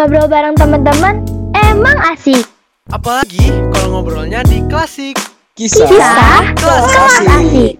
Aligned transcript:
Ngobrol 0.00 0.32
bareng 0.32 0.56
teman-teman 0.56 1.20
emang 1.52 1.92
asik. 2.08 2.48
Apalagi 2.88 3.52
kalau 3.68 4.00
ngobrolnya 4.00 4.40
di 4.48 4.64
klasik. 4.64 5.12
Kisah, 5.52 5.84
Kisah 5.92 6.56
kelas 6.56 6.84
kelas 6.88 7.16
asik. 7.20 7.28
asik. 7.28 7.74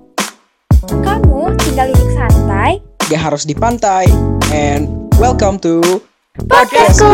Kamu 1.01 1.57
tinggal 1.65 1.89
duduk 1.97 2.13
santai. 2.13 2.85
Gak 3.09 3.25
harus 3.25 3.49
di 3.49 3.57
pantai. 3.57 4.05
And 4.53 5.09
welcome 5.17 5.57
to 5.65 5.81
Podcastku. 6.45 7.09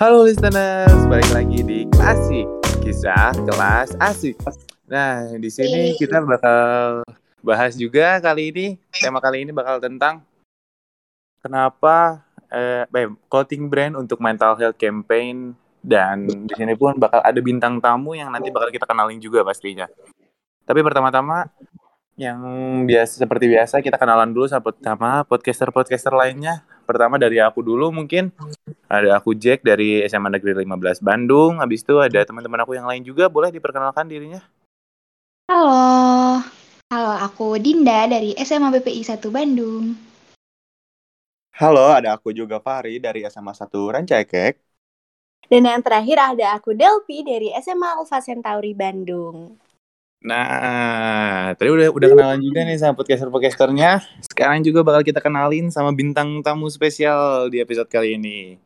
Halo 0.00 0.24
listeners, 0.24 0.96
balik 1.04 1.28
lagi 1.36 1.60
di 1.60 1.84
Klasik 1.92 2.48
Kisah 2.88 3.36
Kelas 3.44 4.00
Asik. 4.00 4.40
Nah, 4.88 5.28
di 5.36 5.52
sini 5.52 5.92
kita 6.00 6.24
bakal 6.24 7.04
bahas 7.44 7.76
juga 7.76 8.16
kali 8.16 8.48
ini 8.48 8.66
tema 8.96 9.20
kali 9.20 9.44
ini 9.44 9.52
bakal 9.52 9.76
tentang 9.76 10.24
kenapa 11.44 12.25
eh 12.50 12.84
eh, 12.86 13.08
clothing 13.30 13.66
brand 13.66 13.98
untuk 13.98 14.22
mental 14.22 14.54
health 14.58 14.78
campaign 14.78 15.54
dan 15.86 16.26
di 16.26 16.54
sini 16.58 16.74
pun 16.74 16.98
bakal 16.98 17.22
ada 17.22 17.38
bintang 17.38 17.78
tamu 17.78 18.18
yang 18.18 18.34
nanti 18.34 18.50
bakal 18.50 18.74
kita 18.74 18.86
kenalin 18.86 19.22
juga 19.22 19.46
pastinya. 19.46 19.86
Tapi 20.66 20.82
pertama-tama 20.82 21.46
yang 22.16 22.40
biasa 22.88 23.22
seperti 23.22 23.46
biasa 23.46 23.84
kita 23.84 24.00
kenalan 24.00 24.32
dulu 24.32 24.48
sama 24.48 25.22
podcaster-podcaster 25.28 26.10
lainnya. 26.10 26.64
Pertama 26.88 27.20
dari 27.20 27.38
aku 27.38 27.60
dulu 27.60 27.92
mungkin 27.92 28.32
ada 28.88 29.20
aku 29.20 29.36
Jack 29.36 29.62
dari 29.62 30.02
SMA 30.08 30.32
Negeri 30.32 30.64
15 30.64 31.04
Bandung. 31.04 31.60
Habis 31.62 31.84
itu 31.84 32.00
ada 32.00 32.24
teman-teman 32.24 32.64
aku 32.64 32.72
yang 32.74 32.88
lain 32.88 33.04
juga. 33.04 33.28
Boleh 33.28 33.52
diperkenalkan 33.52 34.08
dirinya? 34.08 34.40
Halo, 35.46 36.42
halo 36.90 37.12
aku 37.22 37.60
Dinda 37.62 38.10
dari 38.10 38.34
SMA 38.42 38.74
BPI 38.74 39.06
1 39.06 39.22
Bandung. 39.30 39.94
Halo, 41.56 41.88
ada 41.88 42.12
aku 42.12 42.36
juga 42.36 42.60
Fahri 42.60 43.00
dari 43.00 43.24
SMA 43.32 43.56
1 43.56 43.72
Rancaikek. 43.88 44.60
Dan 45.48 45.64
yang 45.64 45.80
terakhir 45.80 46.36
ada 46.36 46.52
aku 46.52 46.76
Delpi 46.76 47.24
dari 47.24 47.48
SMA 47.64 47.96
Alpha 47.96 48.20
Centauri 48.20 48.76
Bandung. 48.76 49.56
Nah, 50.20 51.56
tadi 51.56 51.72
udah 51.72 51.88
udah 51.88 52.08
kenalan 52.12 52.44
juga 52.44 52.60
nih 52.60 52.76
sama 52.76 52.92
podcaster-podcasternya. 53.00 54.04
Sekarang 54.28 54.60
juga 54.60 54.84
bakal 54.84 55.00
kita 55.00 55.24
kenalin 55.24 55.72
sama 55.72 55.96
bintang 55.96 56.44
tamu 56.44 56.68
spesial 56.68 57.48
di 57.48 57.64
episode 57.64 57.88
kali 57.88 58.20
ini. 58.20 58.60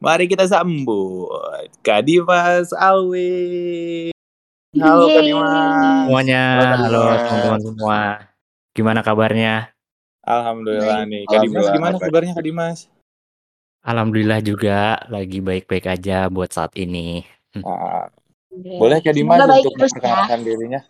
Mari 0.00 0.24
kita 0.24 0.48
sambut 0.48 1.68
Kak 1.84 2.08
Dimas 2.08 2.72
Alwi. 2.72 4.16
Halo. 4.80 5.12
Dimas. 5.12 6.08
semuanya. 6.08 6.44
Halo, 6.88 7.04
teman-teman 7.20 7.60
semua. 7.60 8.00
Gimana 8.72 9.04
kabarnya? 9.04 9.76
Alhamdulillah 10.24 11.08
nih. 11.08 11.22
Kak 11.24 11.40
Dimas 11.40 11.64
Alhamdulillah, 11.64 11.74
gimana 11.74 11.96
baik. 11.96 12.04
kabarnya 12.08 12.32
Kak 12.36 12.44
Dimas? 12.44 12.78
Alhamdulillah 13.80 14.40
juga 14.44 14.78
lagi 15.08 15.38
baik-baik 15.40 15.86
aja 15.88 16.28
buat 16.28 16.52
saat 16.52 16.76
ini. 16.76 17.24
Ah, 17.64 18.12
boleh 18.52 19.00
Kak 19.00 19.16
Dimas 19.16 19.40
Semoga 19.40 19.52
baik 19.56 19.64
untuk 19.64 19.74
terus 19.80 19.90
ya. 19.90 19.96
memperkenalkan 19.96 20.40
dirinya 20.44 20.80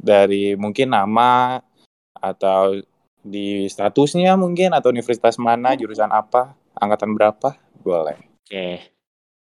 dari 0.00 0.56
mungkin 0.56 0.88
nama 0.96 1.60
atau 2.16 2.80
di 3.24 3.68
statusnya 3.68 4.36
mungkin 4.36 4.72
atau 4.76 4.92
universitas 4.92 5.40
mana, 5.40 5.76
jurusan 5.76 6.12
apa, 6.12 6.56
angkatan 6.76 7.16
berapa? 7.16 7.56
Boleh. 7.80 8.16
Oke. 8.44 8.92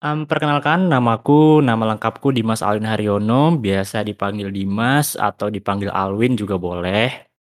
Em, 0.04 0.20
perkenalkan 0.28 0.92
namaku, 0.92 1.64
nama 1.64 1.96
lengkapku 1.96 2.36
Dimas 2.36 2.60
Alwin 2.60 2.86
Haryono, 2.86 3.56
biasa 3.56 4.04
dipanggil 4.04 4.52
Dimas 4.52 5.16
atau 5.16 5.48
dipanggil 5.48 5.88
Alwin 5.90 6.36
juga 6.36 6.60
boleh. 6.60 7.33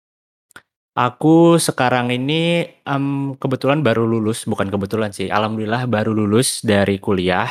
Aku 0.93 1.57
sekarang 1.57 2.13
ini 2.13 2.61
em, 2.85 3.33
kebetulan 3.41 3.81
baru 3.81 4.05
lulus, 4.05 4.45
bukan 4.45 4.69
kebetulan 4.69 5.09
sih, 5.09 5.25
alhamdulillah 5.25 5.89
baru 5.89 6.13
lulus 6.13 6.61
dari 6.61 7.01
kuliah 7.01 7.49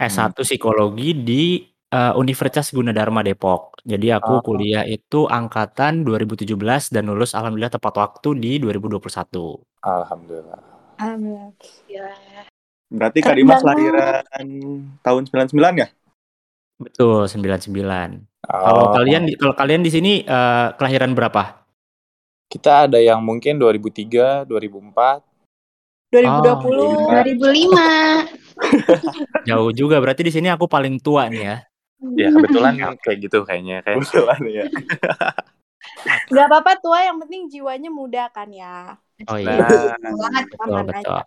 S1 0.00 0.32
Psikologi 0.40 1.12
di 1.12 1.60
eh, 1.92 2.12
Universitas 2.16 2.72
Gunadarma 2.72 3.20
Depok. 3.20 3.84
Jadi 3.84 4.08
aku 4.08 4.32
Oh. 4.32 4.40
kuliah 4.40 4.86
itu 4.86 5.28
angkatan 5.28 6.08
2017 6.08 6.88
dan 6.88 7.04
lulus 7.04 7.36
alhamdulillah 7.36 7.76
tepat 7.76 8.00
waktu 8.00 8.32
di 8.38 8.52
2021. 8.56 9.60
Alhamdulillah. 9.82 10.60
Alhamdulillah. 10.96 12.48
Berarti 12.88 13.18
Kak 13.20 13.36
Dimas 13.36 13.60
lahiran 13.60 14.24
tahun 15.04 15.22
99 15.28 15.84
ya? 15.84 15.88
Betul, 16.80 17.28
99. 17.28 18.24
Oh, 18.40 18.56
Kalau 18.56 18.84
kalian 18.96 19.28
di- 19.28 19.36
kalau 19.36 19.52
kalian 19.52 19.84
di 19.84 19.92
sini 19.92 20.12
eh, 20.24 20.66
kelahiran 20.80 21.12
berapa? 21.12 21.59
Kita 22.50 22.90
ada 22.90 22.98
yang 22.98 23.22
mungkin 23.22 23.62
2003, 23.62 24.42
2004. 24.50 25.22
2020. 26.10 27.38
2005. 27.38 29.46
Jauh 29.46 29.70
juga. 29.70 30.02
Berarti 30.02 30.26
di 30.26 30.34
sini 30.34 30.50
aku 30.50 30.66
paling 30.66 30.98
tua 30.98 31.30
nih 31.30 31.42
ya. 31.46 31.62
Ya 32.18 32.34
kebetulan 32.34 32.74
kayak 32.98 33.18
gitu 33.22 33.46
kayaknya 33.46 33.86
kayak. 33.86 34.02
Kebetulan 34.02 34.42
ya. 34.58 34.66
Gak 36.26 36.46
apa-apa 36.50 36.82
tua, 36.82 37.06
yang 37.06 37.22
penting 37.22 37.46
jiwanya 37.46 37.94
muda 37.94 38.26
kan 38.34 38.50
ya. 38.50 38.98
Oh 39.30 39.38
iya. 39.38 39.62
Nah, 39.62 40.42
betul, 40.42 40.82
betul. 40.90 41.22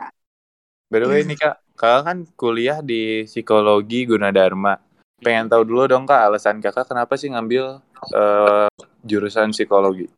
by 0.91 0.99
the 0.99 1.07
way 1.07 1.23
nih 1.23 1.39
Kak, 1.39 1.63
Kakak 1.79 2.03
kan 2.05 2.17
kuliah 2.35 2.83
di 2.83 3.23
Psikologi 3.23 4.03
Gunadarma. 4.05 4.75
Pengen 5.23 5.47
tahu 5.47 5.63
dulu 5.63 5.87
dong 5.87 6.03
Kak, 6.03 6.27
alasan 6.27 6.59
Kakak 6.59 6.91
kenapa 6.91 7.15
sih 7.15 7.31
ngambil 7.31 7.79
eh, 8.11 8.67
jurusan 9.05 9.55
psikologi? 9.55 10.11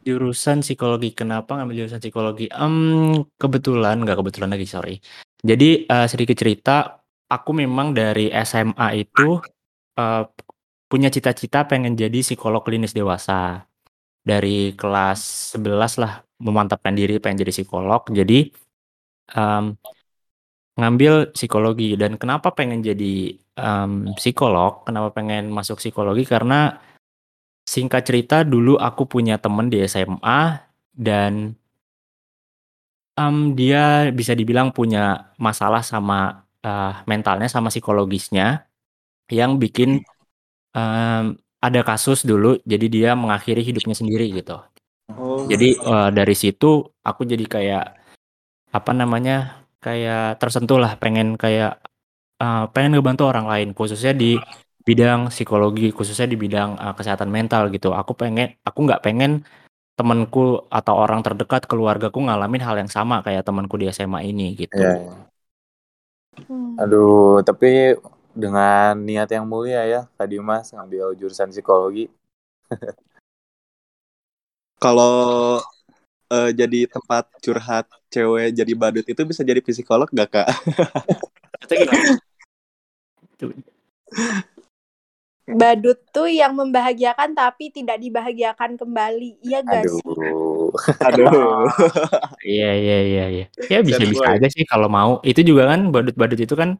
Jurusan 0.00 0.64
psikologi. 0.64 1.12
Kenapa 1.12 1.60
ngambil 1.60 1.84
jurusan 1.84 2.00
psikologi? 2.00 2.48
Em, 2.48 3.20
kebetulan, 3.36 4.00
nggak 4.00 4.16
kebetulan 4.18 4.50
lagi, 4.56 4.64
sorry. 4.64 4.96
Jadi 5.44 5.84
eh, 5.84 6.06
sedikit 6.08 6.36
cerita, 6.40 6.96
aku 7.28 7.50
memang 7.52 7.92
dari 7.92 8.32
SMA 8.32 8.88
itu 8.96 9.36
eh, 10.00 10.24
punya 10.88 11.08
cita-cita 11.12 11.68
pengen 11.68 11.92
jadi 11.92 12.18
psikolog 12.24 12.64
klinis 12.64 12.96
dewasa. 12.96 13.68
Dari 14.22 14.70
kelas 14.78 15.54
11 15.58 15.98
lah 15.98 16.22
memantapkan 16.38 16.94
diri 16.94 17.18
pengen 17.18 17.42
jadi 17.42 17.52
psikolog. 17.52 18.06
Jadi 18.06 18.48
em, 19.34 19.64
ngambil 20.78 21.34
psikologi 21.36 21.94
dan 22.00 22.16
kenapa 22.16 22.54
pengen 22.54 22.80
jadi 22.80 23.34
em, 23.38 24.14
psikolog? 24.14 24.86
Kenapa 24.86 25.10
pengen 25.12 25.50
masuk 25.50 25.82
psikologi? 25.82 26.22
Karena 26.22 26.78
Singkat 27.72 28.02
cerita 28.04 28.36
dulu 28.44 28.76
aku 28.76 29.08
punya 29.08 29.40
temen 29.40 29.72
di 29.72 29.80
SMA 29.88 30.60
dan 30.92 31.56
em, 33.16 33.36
dia 33.56 34.12
bisa 34.12 34.36
dibilang 34.36 34.76
punya 34.76 35.32
masalah 35.40 35.80
sama 35.80 36.44
eh, 36.60 36.92
mentalnya 37.08 37.48
sama 37.48 37.72
psikologisnya 37.72 38.68
yang 39.32 39.56
bikin 39.56 40.04
em, 40.76 41.24
ada 41.64 41.80
kasus 41.80 42.28
dulu 42.28 42.60
jadi 42.68 42.86
dia 42.92 43.10
mengakhiri 43.16 43.64
hidupnya 43.64 43.96
sendiri 43.96 44.28
gitu. 44.36 44.60
Oh. 45.16 45.48
Jadi 45.48 45.72
eh, 45.72 46.08
dari 46.12 46.36
situ 46.36 46.84
aku 47.00 47.24
jadi 47.24 47.44
kayak 47.48 47.84
apa 48.68 48.92
namanya 48.92 49.64
kayak 49.80 50.36
tersentuh 50.36 50.76
lah 50.76 51.00
pengen 51.00 51.40
kayak 51.40 51.80
eh, 52.36 52.64
pengen 52.68 53.00
ngebantu 53.00 53.32
orang 53.32 53.48
lain 53.48 53.68
khususnya 53.72 54.12
di 54.12 54.36
bidang 54.82 55.30
psikologi 55.30 55.94
khususnya 55.94 56.26
di 56.26 56.36
bidang 56.38 56.78
eh, 56.78 56.94
kesehatan 56.98 57.30
mental 57.30 57.70
gitu. 57.70 57.94
Aku 57.94 58.14
pengen 58.18 58.58
aku 58.66 58.78
nggak 58.86 59.02
pengen 59.02 59.46
temanku 59.94 60.66
atau 60.72 60.96
orang 60.96 61.20
terdekat 61.20 61.68
keluargaku 61.68 62.24
ngalamin 62.24 62.64
hal 62.64 62.80
yang 62.80 62.88
sama 62.90 63.20
kayak 63.22 63.44
temanku 63.46 63.78
di 63.78 63.86
SMA 63.92 64.24
ini 64.26 64.56
gitu. 64.56 64.80
Ya. 64.80 64.96
Hmm. 66.48 66.80
Aduh, 66.80 67.44
tapi 67.44 67.92
dengan 68.32 68.96
niat 68.96 69.28
yang 69.28 69.44
mulia 69.44 69.84
ya, 69.84 70.08
Kak 70.16 70.24
Dimas 70.24 70.72
ngambil 70.72 71.12
jurusan 71.12 71.52
psikologi. 71.52 72.08
Kalau 74.82 75.60
eh, 76.32 76.50
jadi 76.56 76.88
tempat 76.88 77.28
curhat 77.44 77.84
cewek 78.08 78.56
jadi 78.56 78.72
badut 78.74 79.06
itu 79.06 79.22
bisa 79.28 79.44
jadi 79.44 79.60
psikolog 79.62 80.08
gak 80.10 80.30
Kak? 80.32 80.48
Badut 85.42 85.98
tuh 86.14 86.30
yang 86.30 86.54
membahagiakan 86.54 87.34
tapi 87.34 87.74
tidak 87.74 87.98
dibahagiakan 87.98 88.78
kembali. 88.78 89.42
Iya 89.42 89.66
gak 89.66 89.84
sih? 89.90 90.02
Aduh. 91.10 91.26
Aduh. 91.28 91.66
Iya 92.46 92.70
iya 92.74 92.98
iya 93.02 93.24
iya. 93.30 93.46
Ya 93.70 93.78
bisa-bisa 93.82 94.22
boy. 94.22 94.34
aja 94.38 94.48
sih 94.50 94.62
kalau 94.66 94.86
mau. 94.86 95.18
Itu 95.26 95.42
juga 95.42 95.70
kan 95.70 95.90
badut-badut 95.90 96.38
itu 96.38 96.54
kan 96.54 96.78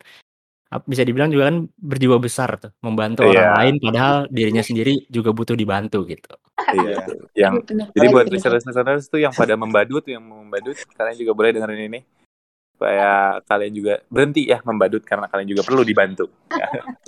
bisa 0.89 1.05
dibilang 1.05 1.29
juga 1.29 1.53
kan 1.53 1.69
berjiwa 1.77 2.17
besar 2.17 2.57
tuh, 2.57 2.73
membantu 2.81 3.29
orang 3.29 3.45
Iya. 3.45 3.57
lain 3.61 3.75
padahal 3.77 4.17
dirinya 4.33 4.65
sendiri 4.65 5.05
juga 5.13 5.29
butuh 5.37 5.53
dibantu 5.53 6.01
gitu. 6.09 6.33
Iya. 6.73 7.05
Yang 7.37 7.55
jadi 7.93 8.07
buat 8.09 8.27
listeners-listeners 8.33 9.05
tuh 9.13 9.21
yang 9.21 9.37
pada 9.37 9.53
membadut, 9.53 10.01
yang 10.09 10.25
membadut, 10.25 10.73
kalian 10.97 11.17
juga 11.21 11.33
boleh 11.37 11.51
dengerin 11.53 11.93
ini. 11.93 12.01
Supaya 12.83 13.39
kalian 13.47 13.73
juga 13.79 13.95
berhenti 14.11 14.51
ya 14.51 14.59
membadut 14.67 15.07
karena 15.07 15.31
kalian 15.31 15.55
juga 15.55 15.63
perlu 15.63 15.87
dibantu. 15.87 16.27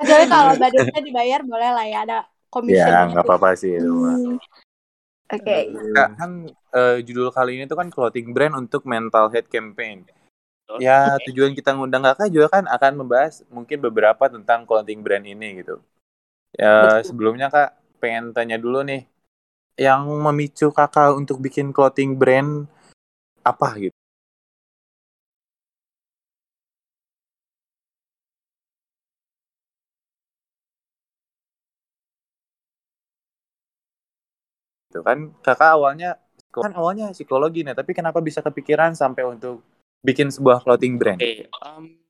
Kecuali 0.00 0.24
kalau 0.24 0.56
badutnya 0.56 1.00
dibayar 1.04 1.40
boleh 1.44 1.70
lah 1.76 1.84
ya 1.84 1.98
ada 2.08 2.18
Ya, 2.24 2.48
commission. 2.48 3.12
nggak 3.12 3.24
apa-apa 3.28 3.52
sih 3.60 3.76
itu. 3.76 3.92
Hmm. 3.92 4.40
Oke. 5.28 5.56
Kak, 5.92 6.08
kan 6.16 6.30
eh, 6.72 6.96
judul 7.04 7.28
kali 7.28 7.60
ini 7.60 7.68
tuh 7.68 7.76
kan 7.76 7.92
clothing 7.92 8.32
brand 8.32 8.56
untuk 8.56 8.88
mental 8.88 9.28
health 9.28 9.52
campaign. 9.52 10.08
Ya, 10.80 11.20
tujuan 11.28 11.52
kita 11.52 11.76
ngundang 11.76 12.02
kakak 12.08 12.32
juga 12.32 12.58
kan 12.58 12.64
akan 12.66 13.04
membahas 13.04 13.44
mungkin 13.52 13.84
beberapa 13.84 14.26
tentang 14.32 14.64
clothing 14.64 15.04
brand 15.04 15.28
ini 15.28 15.60
gitu. 15.60 15.78
Ya, 16.56 17.04
sebelumnya 17.04 17.52
kak 17.52 17.76
pengen 18.00 18.32
tanya 18.32 18.56
dulu 18.56 18.80
nih, 18.80 19.04
yang 19.76 20.08
memicu 20.08 20.72
kakak 20.72 21.12
untuk 21.12 21.38
bikin 21.38 21.70
clothing 21.70 22.16
brand 22.16 22.64
apa 23.44 23.76
gitu? 23.78 23.94
Gitu 34.96 35.04
kan 35.04 35.28
kakak 35.44 35.76
awalnya 35.76 36.16
kan 36.56 36.72
awalnya 36.72 37.12
psikologi 37.12 37.60
nih, 37.60 37.76
tapi 37.76 37.92
kenapa 37.92 38.24
bisa 38.24 38.40
kepikiran 38.40 38.96
sampai 38.96 39.28
untuk 39.28 39.60
bikin 40.00 40.32
sebuah 40.32 40.64
clothing 40.64 40.96
brand? 40.96 41.20
Oke, 41.20 41.52
em, 41.52 42.00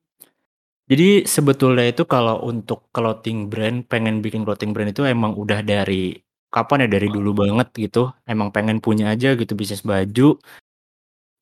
jadi 0.87 1.27
sebetulnya 1.27 1.91
itu 1.91 2.06
kalau 2.06 2.47
untuk 2.47 2.87
clothing 2.94 3.50
brand, 3.50 3.83
pengen 3.91 4.23
bikin 4.23 4.47
clothing 4.47 4.71
brand 4.71 4.94
itu 4.94 5.03
emang 5.03 5.35
udah 5.35 5.67
dari 5.67 6.15
kapan 6.47 6.87
ya 6.87 6.88
dari 6.94 7.11
dulu 7.11 7.43
banget 7.43 7.75
gitu. 7.75 8.15
Emang 8.23 8.55
pengen 8.55 8.79
punya 8.79 9.11
aja 9.11 9.35
gitu 9.35 9.59
bisnis 9.59 9.83
baju 9.83 10.38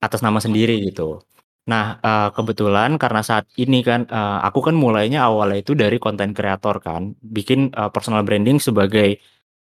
atas 0.00 0.24
nama 0.24 0.40
sendiri 0.40 0.80
gitu. 0.88 1.20
Nah, 1.68 2.00
eh, 2.00 2.28
kebetulan 2.32 2.96
karena 2.96 3.20
saat 3.20 3.44
ini 3.60 3.84
kan 3.84 4.08
eh, 4.08 4.38
aku 4.48 4.64
kan 4.64 4.72
mulainya 4.76 5.28
awalnya 5.28 5.60
itu 5.60 5.76
dari 5.76 6.00
konten 6.00 6.32
kreator 6.32 6.80
kan, 6.80 7.12
bikin 7.20 7.68
eh, 7.68 7.90
personal 7.92 8.24
branding 8.24 8.56
sebagai 8.60 9.20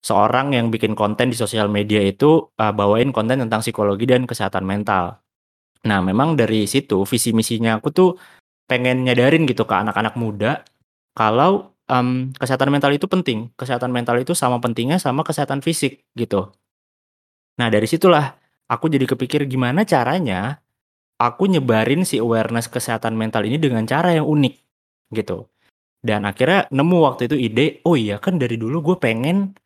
seorang 0.07 0.55
yang 0.55 0.71
bikin 0.71 0.95
konten 0.95 1.35
di 1.35 1.37
sosial 1.37 1.67
media 1.67 1.99
itu 1.99 2.55
eh, 2.55 2.71
bawain 2.71 3.11
konten 3.11 3.43
tentang 3.43 3.61
psikologi 3.67 4.07
dan 4.07 4.23
kesehatan 4.31 4.63
mental. 4.63 5.19
Nah, 5.87 5.99
memang 6.03 6.39
dari 6.39 6.67
situ 6.71 7.03
visi 7.03 7.35
misinya 7.35 7.79
aku 7.79 7.91
tuh 7.91 8.11
pengen 8.71 9.03
nyadarin 9.07 9.47
gitu 9.47 9.67
ke 9.67 9.75
anak-anak 9.75 10.15
muda 10.19 10.63
kalau 11.15 11.75
em, 11.91 12.31
kesehatan 12.39 12.71
mental 12.71 12.95
itu 12.95 13.07
penting. 13.11 13.51
Kesehatan 13.59 13.91
mental 13.95 14.19
itu 14.23 14.35
sama 14.35 14.59
pentingnya 14.63 14.99
sama 15.03 15.23
kesehatan 15.27 15.63
fisik 15.63 16.07
gitu. 16.19 16.51
Nah, 17.59 17.69
dari 17.71 17.87
situlah 17.91 18.35
aku 18.71 18.91
jadi 18.91 19.07
kepikir 19.07 19.47
gimana 19.47 19.87
caranya 19.87 20.63
aku 21.17 21.49
nyebarin 21.49 22.05
si 22.05 22.21
awareness 22.21 22.69
kesehatan 22.69 23.17
mental 23.17 23.47
ini 23.47 23.57
dengan 23.57 23.87
cara 23.89 24.13
yang 24.13 24.27
unik 24.27 24.55
gitu. 25.15 25.49
Dan 26.03 26.23
akhirnya 26.29 26.71
nemu 26.71 26.99
waktu 27.03 27.27
itu 27.27 27.37
ide, 27.39 27.67
oh 27.83 27.99
iya 27.99 28.23
kan 28.23 28.39
dari 28.39 28.55
dulu 28.61 28.93
gue 28.93 28.97
pengen 29.01 29.57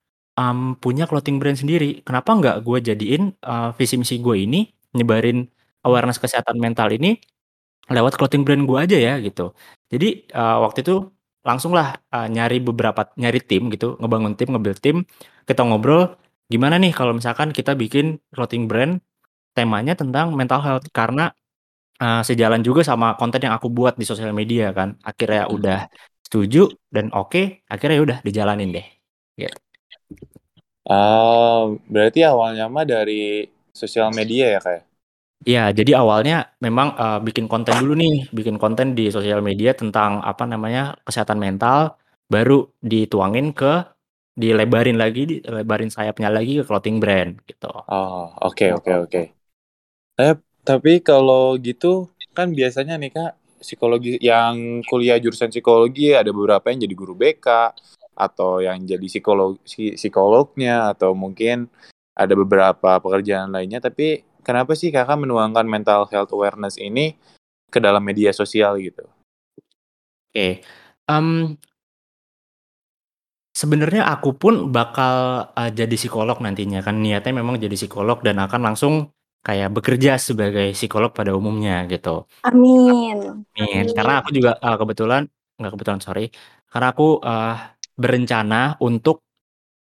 em, 0.40 0.58
punya 0.82 1.04
clothing 1.10 1.37
brand 1.40 1.58
sendiri. 1.62 1.87
Kenapa 2.06 2.31
nggak 2.38 2.56
gue 2.66 2.78
jadiin 2.88 3.22
eh, 3.50 3.70
visi 3.78 3.94
misi 4.02 4.16
gue 4.26 4.37
ini 4.46 4.60
nyebarin 4.96 5.38
awareness 5.87 6.19
kesehatan 6.25 6.56
mental 6.64 6.88
ini 6.96 7.10
lewat 7.90 8.14
clothing 8.19 8.42
brand 8.46 8.62
gue 8.69 8.78
aja 8.84 8.96
ya 8.98 9.12
gitu. 9.26 9.52
Jadi 9.92 10.06
eh, 10.31 10.56
waktu 10.64 10.78
itu 10.87 10.94
langsunglah 11.48 11.87
eh, 12.14 12.28
nyari 12.34 12.56
beberapa 12.62 13.00
nyari 13.19 13.40
tim 13.48 13.62
gitu, 13.75 13.98
ngebangun 14.00 14.34
tim, 14.38 14.48
nge-build 14.54 14.81
tim, 14.84 14.96
kita 15.48 15.62
ngobrol 15.66 16.02
gimana 16.52 16.76
nih 16.82 16.92
kalau 16.98 17.12
misalkan 17.19 17.50
kita 17.54 17.72
bikin 17.78 18.19
clothing 18.34 18.66
brand 18.70 18.98
temanya 19.56 19.94
tentang 19.98 20.34
mental 20.38 20.60
health 20.66 20.87
karena 20.94 21.32
eh, 22.02 22.22
sejalan 22.28 22.62
juga 22.66 22.82
sama 22.87 23.14
konten 23.20 23.40
yang 23.46 23.54
aku 23.58 23.69
buat 23.72 23.94
di 24.00 24.04
sosial 24.08 24.32
media 24.37 24.72
kan. 24.78 24.96
Akhirnya 25.06 25.48
udah 25.50 25.78
setuju 26.26 26.70
dan 26.94 27.10
oke, 27.16 27.66
akhirnya 27.72 27.96
ya 28.00 28.04
udah 28.08 28.19
dijalanin 28.26 28.70
deh. 28.76 28.87
Gitu. 29.38 29.58
Ah, 30.90 31.70
berarti 31.92 32.20
awalnya 32.26 32.64
mah 32.66 32.84
dari 32.94 33.46
sosial 33.70 34.08
media 34.19 34.58
ya 34.58 34.60
kayak? 34.66 34.84
Iya, 35.40 35.72
jadi 35.72 35.96
awalnya 35.96 36.52
memang 36.60 36.88
eh, 37.00 37.19
bikin 37.25 37.46
konten 37.48 37.75
dulu 37.81 37.96
nih, 37.96 38.28
bikin 38.28 38.60
konten 38.60 38.92
di 38.98 39.08
sosial 39.08 39.40
media 39.40 39.72
tentang 39.72 40.20
apa 40.20 40.44
namanya 40.44 41.00
kesehatan 41.06 41.40
mental, 41.40 41.96
baru 42.28 42.69
dituangin 42.84 43.56
ke 43.56 43.72
dilebarin 44.37 45.00
lagi, 45.00 45.25
dilebarin 45.31 45.88
sayapnya 45.88 46.28
lagi 46.28 46.60
ke 46.60 46.64
clothing 46.69 47.00
brand 47.00 47.40
gitu. 47.48 47.72
Oh, 47.88 48.37
oke 48.48 48.66
oke 48.76 48.92
oke. 49.04 49.22
Eh, 50.20 50.34
tapi 50.69 50.92
kalau 51.00 51.56
gitu 51.56 52.12
kan 52.37 52.52
biasanya 52.52 52.94
nih 53.00 53.10
Kak, 53.16 53.32
psikologi 53.64 54.16
yang 54.20 54.84
kuliah 54.88 55.16
jurusan 55.20 55.48
psikologi 55.52 56.12
ada 56.16 56.31
beberapa 56.32 56.69
yang 56.72 56.84
jadi 56.84 56.94
guru 56.96 57.14
BK 57.16 57.46
atau 58.20 58.61
yang 58.61 58.84
jadi 58.84 59.06
psikolog 59.08 59.56
si- 59.64 59.96
psikolognya 59.96 60.93
atau 60.93 61.17
mungkin 61.17 61.72
ada 62.12 62.37
beberapa 62.37 63.00
pekerjaan 63.00 63.49
lainnya 63.49 63.81
tapi 63.81 64.20
kenapa 64.44 64.76
sih 64.76 64.93
Kakak 64.93 65.25
menuangkan 65.25 65.64
mental 65.64 66.05
health 66.12 66.37
awareness 66.37 66.76
ini 66.76 67.17
ke 67.72 67.78
dalam 67.81 68.05
media 68.05 68.34
sosial 68.37 68.76
gitu? 68.76 69.08
Oke, 70.31 70.62
em, 71.08 71.56
sebenarnya 73.56 74.06
aku 74.08 74.37
pun 74.37 74.55
bakal 74.70 75.49
eh, 75.58 75.70
jadi 75.75 75.94
psikolog 75.96 76.38
nantinya 76.40 76.81
kan 76.87 76.96
niatnya 76.99 77.32
memang 77.40 77.58
jadi 77.58 77.75
psikolog 77.75 78.23
dan 78.23 78.38
akan 78.40 78.61
langsung 78.73 78.94
kayak 79.40 79.73
bekerja 79.73 80.20
sebagai 80.20 80.76
psikolog 80.76 81.11
pada 81.16 81.32
umumnya 81.32 81.88
gitu. 81.88 82.28
Amin. 82.44 83.44
Amin. 83.56 83.84
Karena 83.96 84.20
aku 84.20 84.31
juga 84.32 84.56
eh, 84.61 84.76
kebetulan 84.76 85.23
nggak 85.61 85.73
kebetulan 85.76 86.00
sorry, 86.00 86.25
karena 86.73 86.87
aku 86.94 87.20
eh, 87.20 87.55
berencana 87.96 88.78
untuk 88.82 89.22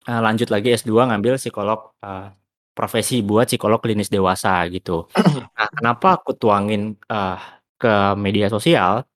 eh, 0.06 0.20
lanjut 0.20 0.48
lagi 0.50 0.74
S2 0.74 1.10
ngambil 1.10 1.38
psikolog 1.40 1.94
eh, 2.02 2.28
profesi 2.74 3.22
buat 3.22 3.46
psikolog 3.46 3.78
klinis 3.78 4.10
dewasa 4.10 4.66
gitu. 4.70 5.06
Nah, 5.54 5.70
kenapa 5.70 6.18
aku 6.18 6.34
tuangin 6.34 6.98
eh, 6.98 7.38
ke 7.78 7.94
media 8.18 8.50
sosial? 8.50 9.06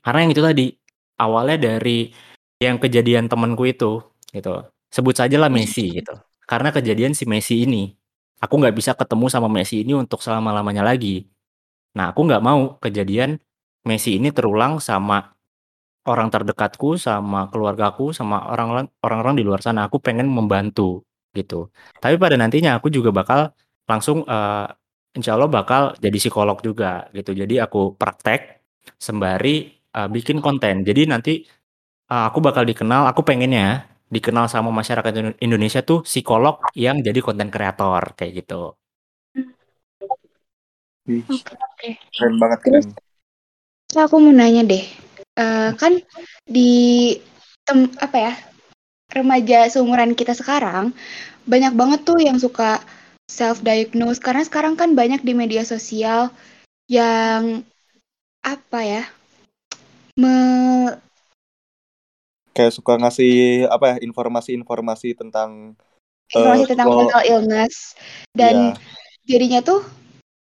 Karena 0.00 0.24
yang 0.24 0.32
itu 0.32 0.42
tadi 0.42 0.66
awalnya 1.20 1.58
dari 1.60 2.08
yang 2.62 2.78
kejadian 2.80 3.26
temanku 3.26 3.66
itu 3.68 4.00
gitu. 4.30 4.64
Sebut 4.90 5.14
sajalah 5.18 5.50
Messi 5.50 6.00
gitu. 6.00 6.14
Karena 6.46 6.74
kejadian 6.74 7.14
si 7.14 7.26
Messi 7.26 7.62
ini, 7.62 7.94
aku 8.42 8.58
nggak 8.58 8.74
bisa 8.74 8.92
ketemu 8.94 9.26
sama 9.30 9.46
Messi 9.46 9.82
ini 9.82 9.94
untuk 9.94 10.18
selama-lamanya 10.22 10.82
lagi. 10.82 11.30
Nah, 11.94 12.10
aku 12.14 12.26
nggak 12.26 12.42
mau 12.42 12.78
kejadian 12.82 13.38
Messi 13.86 14.18
ini 14.18 14.30
terulang 14.34 14.78
sama 14.82 15.32
orang 16.08 16.28
terdekatku, 16.32 16.96
sama 16.96 17.48
keluargaku, 17.52 18.12
sama 18.16 18.48
orang 18.52 18.88
orang-orang 19.04 19.34
di 19.38 19.44
luar 19.44 19.60
sana. 19.60 19.86
Aku 19.88 20.00
pengen 20.00 20.28
membantu 20.30 21.04
gitu. 21.36 21.68
Tapi 22.02 22.16
pada 22.16 22.34
nantinya 22.40 22.78
aku 22.78 22.88
juga 22.92 23.10
bakal 23.12 23.52
langsung 23.90 24.24
eh, 24.24 24.66
insya 25.16 25.34
Allah 25.36 25.50
bakal 25.50 25.94
jadi 26.00 26.16
psikolog 26.16 26.58
juga 26.64 27.08
gitu. 27.12 27.34
Jadi 27.36 27.60
aku 27.60 27.94
praktek 28.00 28.62
sembari 28.96 29.70
eh, 29.96 30.08
bikin 30.08 30.38
konten. 30.40 30.82
Jadi 30.88 31.00
nanti 31.10 31.32
eh, 32.10 32.24
aku 32.28 32.38
bakal 32.42 32.64
dikenal, 32.66 33.06
aku 33.10 33.22
pengennya 33.26 33.86
dikenal 34.10 34.50
sama 34.50 34.74
masyarakat 34.74 35.12
Indo- 35.14 35.38
Indonesia 35.38 35.80
tuh 35.86 36.02
psikolog 36.02 36.58
yang 36.74 36.98
jadi 36.98 37.20
konten 37.22 37.48
kreator 37.52 38.18
kayak 38.18 38.42
gitu. 38.44 38.74
Oke. 41.06 41.88
keren 42.14 42.36
banget 42.38 42.58
Terus 42.62 42.86
keren. 42.86 42.98
so 43.90 43.98
aku 44.06 44.16
mau 44.22 44.30
nanya 44.30 44.62
deh, 44.62 44.84
Eh, 45.38 45.70
kan 45.78 45.92
di 46.44 46.70
tem 47.62 47.86
apa 48.02 48.16
ya 48.18 48.32
remaja 49.10 49.66
seumuran 49.70 50.14
kita 50.14 50.34
sekarang 50.34 50.90
banyak 51.46 51.74
banget 51.74 52.00
tuh 52.06 52.18
yang 52.18 52.38
suka 52.38 52.78
self 53.30 53.62
diagnose 53.62 54.18
karena 54.18 54.42
sekarang 54.42 54.74
kan 54.74 54.94
banyak 54.94 55.22
di 55.22 55.32
media 55.34 55.62
sosial 55.62 56.30
yang 56.90 57.62
apa 58.42 58.80
ya 58.82 59.02
me 60.18 60.34
Kayak 62.50 62.74
suka 62.74 62.98
ngasih 62.98 63.66
apa 63.70 63.94
ya 63.94 63.96
informasi-informasi 64.02 65.14
tentang 65.14 65.78
eh 66.34 66.34
informasi 66.34 66.64
tentang 66.66 66.86
psikolo- 66.90 67.00
mental 67.06 67.22
illness. 67.22 67.94
Dan 68.34 68.74
ya 68.74 68.74
jadinya 69.30 69.60
tuh 69.62 69.86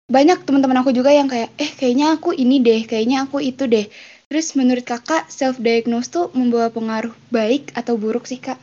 banyak 0.08 0.42
teman-teman 0.42 0.80
aku 0.80 0.90
juga 0.96 1.12
yang 1.12 1.28
kayak 1.28 1.52
eh 1.60 1.70
kayaknya 1.76 2.16
aku 2.18 2.32
ini 2.34 2.58
deh 2.58 2.82
kayaknya 2.88 3.28
aku 3.28 3.38
itu 3.44 3.68
deh 3.68 3.86
terus 4.30 4.54
menurut 4.54 4.86
kakak 4.86 5.26
self 5.26 5.58
diagnose 5.58 6.06
tuh 6.06 6.30
membawa 6.38 6.70
pengaruh 6.70 7.10
baik 7.34 7.74
atau 7.74 7.98
buruk 7.98 8.30
sih 8.30 8.38
kak 8.38 8.56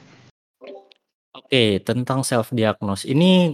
Oke, 1.38 1.84
tentang 1.86 2.26
self 2.26 2.50
diagnose 2.50 3.06
ini 3.06 3.54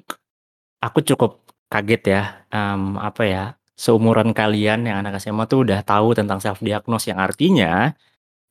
aku 0.80 1.04
cukup 1.04 1.44
kaget 1.68 2.04
ya. 2.16 2.22
em, 2.48 2.96
apa 2.96 3.24
ya? 3.28 3.44
Seumuran 3.76 4.32
kalian 4.32 4.88
yang 4.88 5.04
anak 5.04 5.20
SMA 5.20 5.44
tuh 5.52 5.68
udah 5.68 5.84
tahu 5.84 6.16
tentang 6.16 6.40
self 6.40 6.64
diagnose 6.64 7.12
yang 7.12 7.20
artinya 7.20 7.92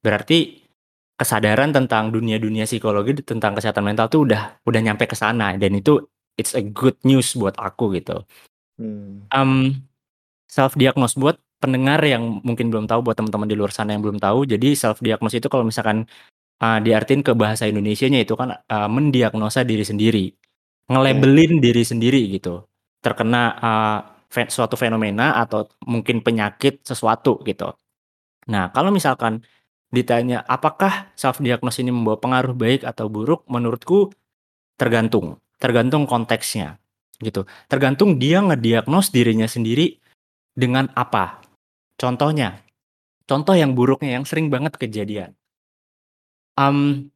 berarti 0.05 0.63
kesadaran 1.17 1.71
tentang 1.71 2.11
dunia-dunia 2.13 2.67
psikologi 2.67 3.23
tentang 3.23 3.57
kesehatan 3.57 3.87
mental 3.87 4.11
tuh 4.11 4.27
udah 4.27 4.59
udah 4.67 4.81
nyampe 4.83 5.07
ke 5.07 5.17
sana 5.17 5.55
dan 5.57 5.73
itu 5.79 6.03
it's 6.35 6.53
a 6.53 6.61
good 6.61 6.99
news 7.07 7.33
buat 7.39 7.57
aku 7.57 7.95
gitu. 7.97 8.27
hmm. 8.77 9.33
Em, 9.33 9.81
self 10.51 10.77
diagnose 10.77 11.17
buat 11.17 11.41
pendengar 11.63 12.03
yang 12.03 12.43
mungkin 12.43 12.69
belum 12.75 12.91
tahu 12.91 13.07
buat 13.07 13.15
teman-teman 13.15 13.47
di 13.47 13.55
luar 13.55 13.71
sana 13.71 13.95
yang 13.95 14.03
belum 14.03 14.19
tahu. 14.19 14.51
Jadi 14.51 14.75
self 14.75 14.99
diagnose 14.99 15.39
itu 15.39 15.47
kalau 15.47 15.63
misalkan 15.63 16.11
uh, 16.59 16.79
diartin 16.83 17.23
ke 17.23 17.33
bahasa 17.39 17.71
Indonesianya 17.71 18.27
itu 18.27 18.35
kan 18.35 18.59
uh, 18.59 18.89
mendiagnosa 18.91 19.63
diri 19.63 19.87
sendiri. 19.87 20.27
nge-labelin 20.91 21.63
diri 21.63 21.87
sendiri 21.87 22.27
gitu. 22.37 22.67
Terkena, 23.01 23.55
fe 24.29 24.51
suatu 24.51 24.75
fenomena 24.77 25.41
atau 25.41 25.71
mungkin 25.87 26.21
penyakit 26.21 26.83
sesuatu 26.85 27.41
gitu. 27.47 27.73
Nah, 28.51 28.69
kalau 28.75 28.91
misalkan 28.91 29.47
ditanya, 29.95 30.43
apakah 30.45 31.15
self 31.15 31.39
diagnose 31.39 31.81
ini 31.81 31.95
membawa 31.95 32.19
pengaruh 32.19 32.53
baik 32.57 32.83
atau 32.83 33.07
buruk? 33.09 33.47
Menurutku 33.47 34.11
tergantung, 34.77 35.39
tergantung 35.63 36.05
konteksnya 36.05 36.83
gitu. 37.23 37.47
Tergantung 37.71 38.19
dia 38.19 38.43
ngediagnos 38.43 39.15
dirinya 39.15 39.47
sendiri 39.47 40.03
dengan 40.53 40.91
apa. 40.99 41.42
Contohnya, 42.03 42.59
contoh 43.31 43.55
yang 43.55 43.79
buruknya 43.79 44.19
yang 44.19 44.27
sering 44.27 44.51
banget 44.51 44.75
kejadian. 44.75 45.39
Mmm, 46.59 47.09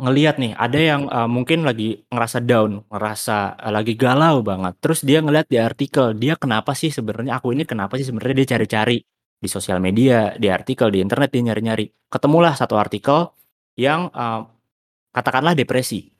ngelihat 0.00 0.36
nih 0.42 0.52
ada 0.58 0.78
yang, 0.80 1.02
eee, 1.10 1.28
mungkin 1.28 1.66
lagi 1.66 2.02
ngerasa 2.12 2.38
down, 2.44 2.84
ngerasa, 2.92 3.58
eee, 3.60 3.72
lagi 3.74 3.94
galau 3.98 4.40
banget, 4.46 4.74
terus 4.82 5.00
dia 5.02 5.18
ngelihat 5.24 5.48
di 5.50 5.58
artikel, 5.58 6.14
dia 6.16 6.34
kenapa 6.38 6.72
sih 6.78 6.90
sebenarnya 6.94 7.40
aku 7.40 7.54
ini 7.56 7.64
kenapa 7.68 7.98
sih 7.98 8.06
sebenarnya 8.08 8.44
dia 8.44 8.48
cari-cari 8.58 8.98
di 9.38 9.48
sosial 9.50 9.78
media, 9.82 10.34
di 10.38 10.48
artikel, 10.50 10.90
di 10.94 11.00
internet 11.02 11.30
dia 11.34 11.42
nyari-nyari. 11.52 11.86
Ketemulah 12.10 12.54
satu 12.58 12.78
artikel 12.78 13.30
yang, 13.78 14.10
eee, 14.14 14.40
katakanlah 15.14 15.54
depresi. 15.58 16.10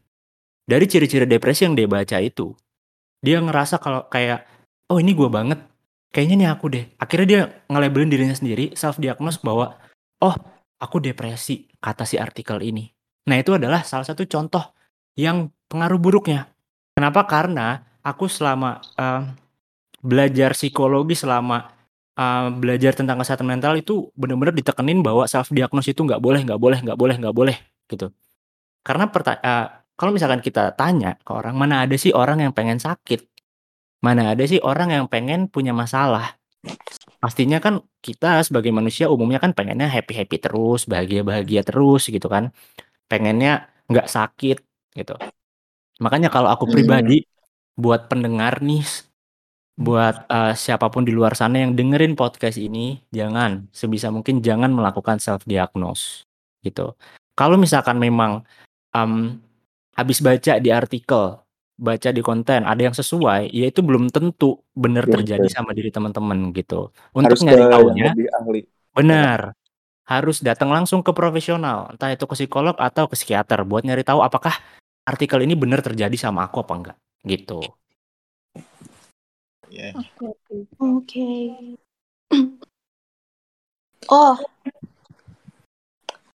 Dari 0.68 0.84
ciri-ciri 0.88 1.26
depresi 1.28 1.66
yang 1.68 1.74
dia 1.78 1.88
baca 1.90 2.18
itu, 2.22 2.52
dia 3.22 3.38
ngerasa 3.42 3.78
kalau 3.82 4.06
kayak, 4.10 4.46
"Oh 4.92 4.98
ini 5.02 5.12
gue 5.16 5.28
banget, 5.30 5.60
kayaknya 6.14 6.36
nih 6.46 6.50
aku 6.54 6.66
deh." 6.72 6.84
Akhirnya 7.00 7.26
dia 7.28 7.42
nge-labelin 7.70 8.10
dirinya 8.12 8.36
sendiri, 8.36 8.72
self 8.78 8.98
diagnose 9.02 9.40
bahwa, 9.44 9.76
"Oh 10.24 10.34
aku 10.80 10.98
depresi," 11.02 11.68
kata 11.82 12.04
si 12.08 12.16
artikel 12.20 12.60
ini. 12.64 12.88
Nah 13.30 13.36
itu 13.40 13.54
adalah 13.56 13.82
salah 13.86 14.06
satu 14.08 14.24
contoh 14.28 14.62
yang 15.18 15.50
pengaruh 15.70 15.98
buruknya. 16.00 16.48
Kenapa? 16.96 17.24
Karena 17.28 17.80
aku 18.04 18.26
selama, 18.30 18.80
eee, 18.98 19.22
belajar 20.04 20.52
psikologi, 20.56 21.14
selama, 21.18 21.64
eee, 22.18 22.48
belajar 22.58 22.92
tentang 22.98 23.20
kesehatan 23.22 23.48
mental 23.48 23.76
itu 23.80 24.10
bener-bener 24.18 24.54
ditekenin 24.56 25.02
bahwa 25.06 25.26
self 25.30 25.50
diagnose 25.54 25.92
itu 25.94 26.02
nggak 26.06 26.20
boleh 26.22 26.40
nggak 26.46 26.60
boleh 26.60 26.78
nggak 26.84 26.98
boleh 27.00 27.16
nggak 27.20 27.36
boleh, 27.36 27.56
gitu. 27.92 28.10
Karena 28.86 29.08
perta 29.12 29.38
eee, 29.42 29.66
kalau 29.98 30.12
misalkan 30.16 30.40
kita 30.44 30.74
tanya 30.78 31.16
ke 31.22 31.32
orang, 31.34 31.54
mana 31.58 31.84
ada 31.86 31.94
sih 32.00 32.12
orang 32.16 32.42
yang 32.44 32.52
pengen 32.56 32.78
sakit? 32.82 33.37
Mana 33.98 34.34
ada 34.34 34.44
sih 34.46 34.62
orang 34.62 34.94
yang 34.94 35.06
pengen 35.10 35.50
punya 35.50 35.74
masalah? 35.74 36.38
Pastinya 37.18 37.58
kan 37.58 37.82
kita 37.98 38.42
sebagai 38.46 38.70
manusia 38.70 39.10
umumnya 39.10 39.42
kan 39.42 39.50
pengennya 39.54 39.90
happy-happy 39.90 40.38
terus, 40.38 40.86
bahagia-bahagia 40.86 41.66
terus 41.66 42.06
gitu 42.06 42.30
kan. 42.30 42.54
Pengennya 43.10 43.70
nggak 43.90 44.06
sakit 44.06 44.58
gitu. 44.94 45.14
Makanya 45.98 46.30
kalau 46.30 46.50
aku 46.52 46.70
pribadi, 46.70 47.26
buat 47.78 48.06
pendengar 48.10 48.62
nih, 48.62 48.86
buat, 49.78 50.26
eee, 50.30 50.52
siapa 50.58 50.90
di 51.02 51.14
luar 51.14 51.34
sana 51.38 51.62
yang 51.62 51.74
dengerin 51.74 52.14
podcast 52.18 52.58
ini, 52.58 53.02
jangan, 53.14 53.66
sebisa 53.74 54.10
mungkin 54.10 54.42
jangan 54.42 54.70
melakukan 54.74 55.18
self 55.22 55.46
diagnose, 55.46 56.26
gitu. 56.62 56.94
Kalau 57.38 57.54
misalkan 57.58 57.98
memang, 58.02 58.42
mmm, 58.94 59.38
habis 59.98 60.18
baca 60.22 60.58
di 60.62 60.70
artikel, 60.74 61.38
baca 61.78 62.10
di 62.10 62.18
konten 62.26 62.66
ada 62.66 62.82
yang 62.82 62.92
sesuai, 62.92 63.54
ya 63.54 63.70
itu 63.70 63.80
belum 63.86 64.10
tentu 64.10 64.58
bener 64.74 65.06
Iya 65.06 65.14
terjadi 65.22 65.48
sama 65.48 65.70
diri 65.70 65.94
teman-teman 65.94 66.50
gitu. 66.50 66.90
Untuk 67.14 67.38
Harus 67.38 67.46
nyari 67.46 67.62
ahli. 68.34 68.66
bener, 68.90 69.54
harus 70.10 70.42
datang 70.42 70.74
langsung 70.74 71.06
ke 71.06 71.14
profesional, 71.14 71.94
entah 71.94 72.10
itu 72.10 72.26
ke 72.26 72.34
psikolog 72.34 72.74
atau 72.74 73.06
ke 73.06 73.14
psikiater 73.14 73.62
buat 73.62 73.86
nyari 73.86 74.02
tahu 74.02 74.26
apakah 74.26 74.58
artikel 75.06 75.38
ini 75.46 75.54
bener 75.54 75.78
terjadi 75.78 76.18
sama 76.18 76.50
aku 76.50 76.66
apa 76.66 76.74
enggak, 76.74 76.96
gitu. 77.22 77.62
Iya. 79.70 79.94
Oke 79.94 80.24
oke. 80.26 80.54
Oke. 80.82 81.28
Oh. 84.08 84.40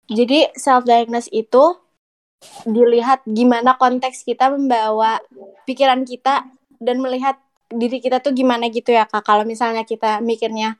Jadi 0.09 0.49
self 0.57 0.89
diagnose 0.89 1.29
itu 1.29 1.77
dilihat 2.63 3.27
gimana 3.27 3.75
konteks 3.75 4.23
kita 4.23 4.51
membawa 4.55 5.19
pikiran 5.67 6.07
kita 6.07 6.47
dan 6.79 6.97
melihat 7.03 7.37
diri 7.69 8.01
kita 8.01 8.23
tuh 8.23 8.33
gimana 8.33 8.71
gitu 8.73 8.95
ya, 8.95 9.05
Kak. 9.05 9.27
Kalau 9.27 9.45
misalnya 9.45 9.85
kita 9.85 10.23
mikirnya 10.25 10.79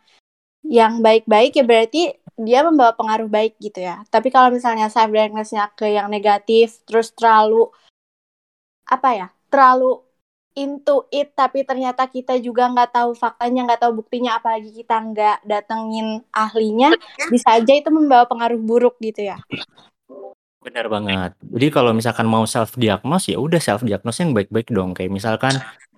yang 0.67 1.01
baik-baik 1.05 1.55
ya 1.55 1.65
berarti 1.65 2.13
dia 2.39 2.63
membawa 2.63 2.95
pengaruh 2.95 3.27
baik 3.27 3.59
gitu 3.59 3.83
ya. 3.83 4.03
Tapi 4.09 4.31
kalau 4.31 4.55
misalnya 4.55 4.87
self 4.89 5.11
diagnose-nya 5.11 5.75
ke 5.75 5.91
yang 5.91 6.07
negatif, 6.09 6.83
terus 6.87 7.11
terlalu 7.13 7.69
apa 8.89 9.09
ya, 9.15 9.29
terlalu 9.53 10.01
into 10.59 11.07
it 11.15 11.39
tapi 11.39 11.63
ternyata 11.63 12.11
kita 12.11 12.35
juga 12.43 12.67
nggak 12.71 12.91
tahu 12.95 13.11
faktanya, 13.15 13.67
nggak 13.69 13.83
tahu 13.87 14.03
buktinya, 14.03 14.39
apalagi 14.43 14.75
kita 14.75 14.97
nggak 14.99 15.39
datengin 15.47 16.23
ahlinya, 16.35 16.91
bisa 17.31 17.59
aja 17.59 17.73
itu 17.75 17.91
membawa 17.95 18.27
pengaruh 18.27 18.59
buruk 18.59 18.99
gitu 18.99 19.31
ya. 19.35 19.39
Bener 20.69 20.85
banget. 20.93 21.31
Jadi 21.41 21.67
kalau 21.73 21.97
misalkan 21.97 22.29
mau 22.29 22.45
self 22.45 22.77
diagnose, 22.77 23.33
ya 23.33 23.41
udah 23.41 23.57
self 23.57 23.81
diagnose 23.81 24.21
yang 24.21 24.37
baik-baik 24.37 24.69
dong. 24.69 24.93
Kayak 24.93 25.13
misalkan, 25.17 25.55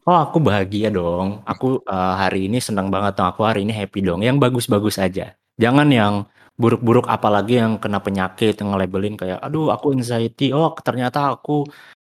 "Oh 0.06 0.14
aku 0.14 0.38
bahagia 0.38 0.94
dong, 0.94 1.42
aku, 1.42 1.82
eee, 1.82 2.12
hari 2.14 2.40
ini 2.46 2.62
senang 2.62 2.86
banget 2.86 3.18
dong, 3.18 3.34
aku 3.34 3.42
hari 3.42 3.66
ini 3.66 3.74
happy 3.74 3.98
dong." 4.06 4.22
Yang 4.22 4.38
bagus-bagus 4.38 5.02
aja. 5.02 5.34
Jangan 5.58 5.90
yang 5.90 6.14
buruk-buruk, 6.54 7.10
apalagi 7.10 7.58
yang 7.58 7.82
kena 7.82 7.98
penyakit, 7.98 8.62
yang 8.62 8.70
nge-labelin 8.70 9.18
kayak, 9.18 9.42
"Aduh 9.42 9.74
aku 9.74 9.90
anxiety, 9.90 10.54
oh 10.54 10.70
ternyata 10.78 11.34
aku, 11.34 11.66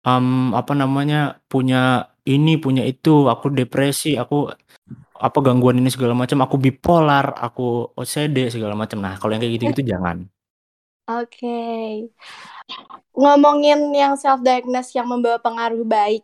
mmm, 0.05 0.53
apa 0.57 0.73
namanya, 0.77 1.39
punya 1.49 2.09
ini, 2.27 2.57
punya 2.61 2.83
itu, 2.87 3.27
aku 3.31 3.49
depresi, 3.53 4.15
aku 4.19 4.51
apa, 5.19 5.39
gangguan 5.45 5.79
ini 5.81 5.89
segala 5.93 6.13
macam, 6.17 6.39
aku 6.45 6.57
bipolar, 6.61 7.35
aku 7.39 7.93
OCD," 7.97 8.49
segala 8.53 8.75
macam. 8.77 8.99
Nah 9.03 9.15
kalau 9.21 9.33
yang 9.35 9.41
kayak 9.43 9.55
gitu-gitu 9.61 9.83
jangan. 9.95 10.27
Oke. 11.03 12.07
Ngomongin 13.11 13.91
yang 13.91 14.15
self 14.15 14.39
diagnose 14.39 14.95
yang 14.95 15.05
membawa 15.11 15.35
pengaruh 15.35 15.83
baik, 15.83 16.23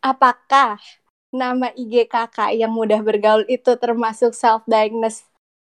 apakah 0.00 0.80
nama 1.28 1.68
IG 1.76 2.08
Kakak 2.08 2.56
yang 2.56 2.72
mudah 2.72 3.04
bergaul 3.04 3.44
itu 3.52 3.76
termasuk 3.76 4.32
self 4.32 4.64
diagnose 4.64 5.28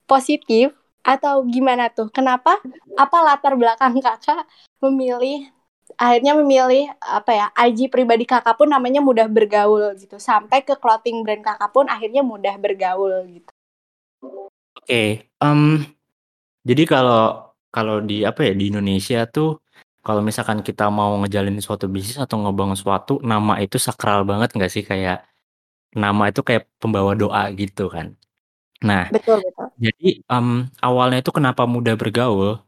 positif 0.10 0.74
atau 1.06 1.46
gimana 1.46 1.94
tuh? 1.94 2.10
Kenapa? 2.10 2.58
Apa 2.98 3.18
latar 3.22 3.54
belakang 3.54 4.02
Kakak 4.02 4.50
memilih 4.82 5.54
akhirnya 5.94 6.34
memilih 6.34 6.90
apa 7.06 7.32
ya, 7.38 7.46
IG 7.54 7.94
pribadi 7.94 8.26
Kakak 8.26 8.58
pun 8.58 8.66
namanya 8.66 8.98
mudah 8.98 9.30
bergaul 9.30 9.94
gitu, 9.94 10.18
sampai 10.18 10.66
ke 10.66 10.74
clothing 10.74 11.22
brand 11.22 11.46
Kakak 11.46 11.70
pun 11.70 11.86
akhirnya 11.86 12.26
mudah 12.26 12.58
bergaul 12.58 13.14
gitu? 13.30 13.52
Oke, 14.74 15.30
mmm, 15.38 15.86
jadi 16.66 16.84
kalau 16.90 17.53
kalau 17.76 17.96
di 18.10 18.16
apa 18.30 18.42
ya, 18.48 18.54
di 18.60 18.66
Indonesia 18.72 19.18
tuh 19.36 19.48
kalau 20.06 20.22
misalkan 20.30 20.60
kita 20.68 20.84
mau 20.92 21.12
ngejalanin 21.22 21.62
suatu 21.64 21.86
bisnis 21.96 22.18
atau 22.24 22.38
ngebangun 22.44 22.78
suatu, 22.84 23.14
nama 23.32 23.54
itu 23.64 23.78
sakral 23.88 24.20
banget 24.30 24.50
nggak 24.56 24.72
sih? 24.76 24.84
Kayak 24.92 25.18
nama 25.98 26.24
itu 26.32 26.42
kayak 26.48 26.64
pembawa 26.82 27.14
doa 27.22 27.42
gitu 27.62 27.84
kan. 27.96 28.08
Nah, 28.88 29.04
Betul 29.16 29.38
betul. 29.46 29.68
jadi, 29.86 30.08
mmm, 30.32 30.58
awalnya 30.88 31.18
itu 31.24 31.32
kenapa 31.38 31.64
mudah 31.76 31.96
bergaul, 32.02 32.62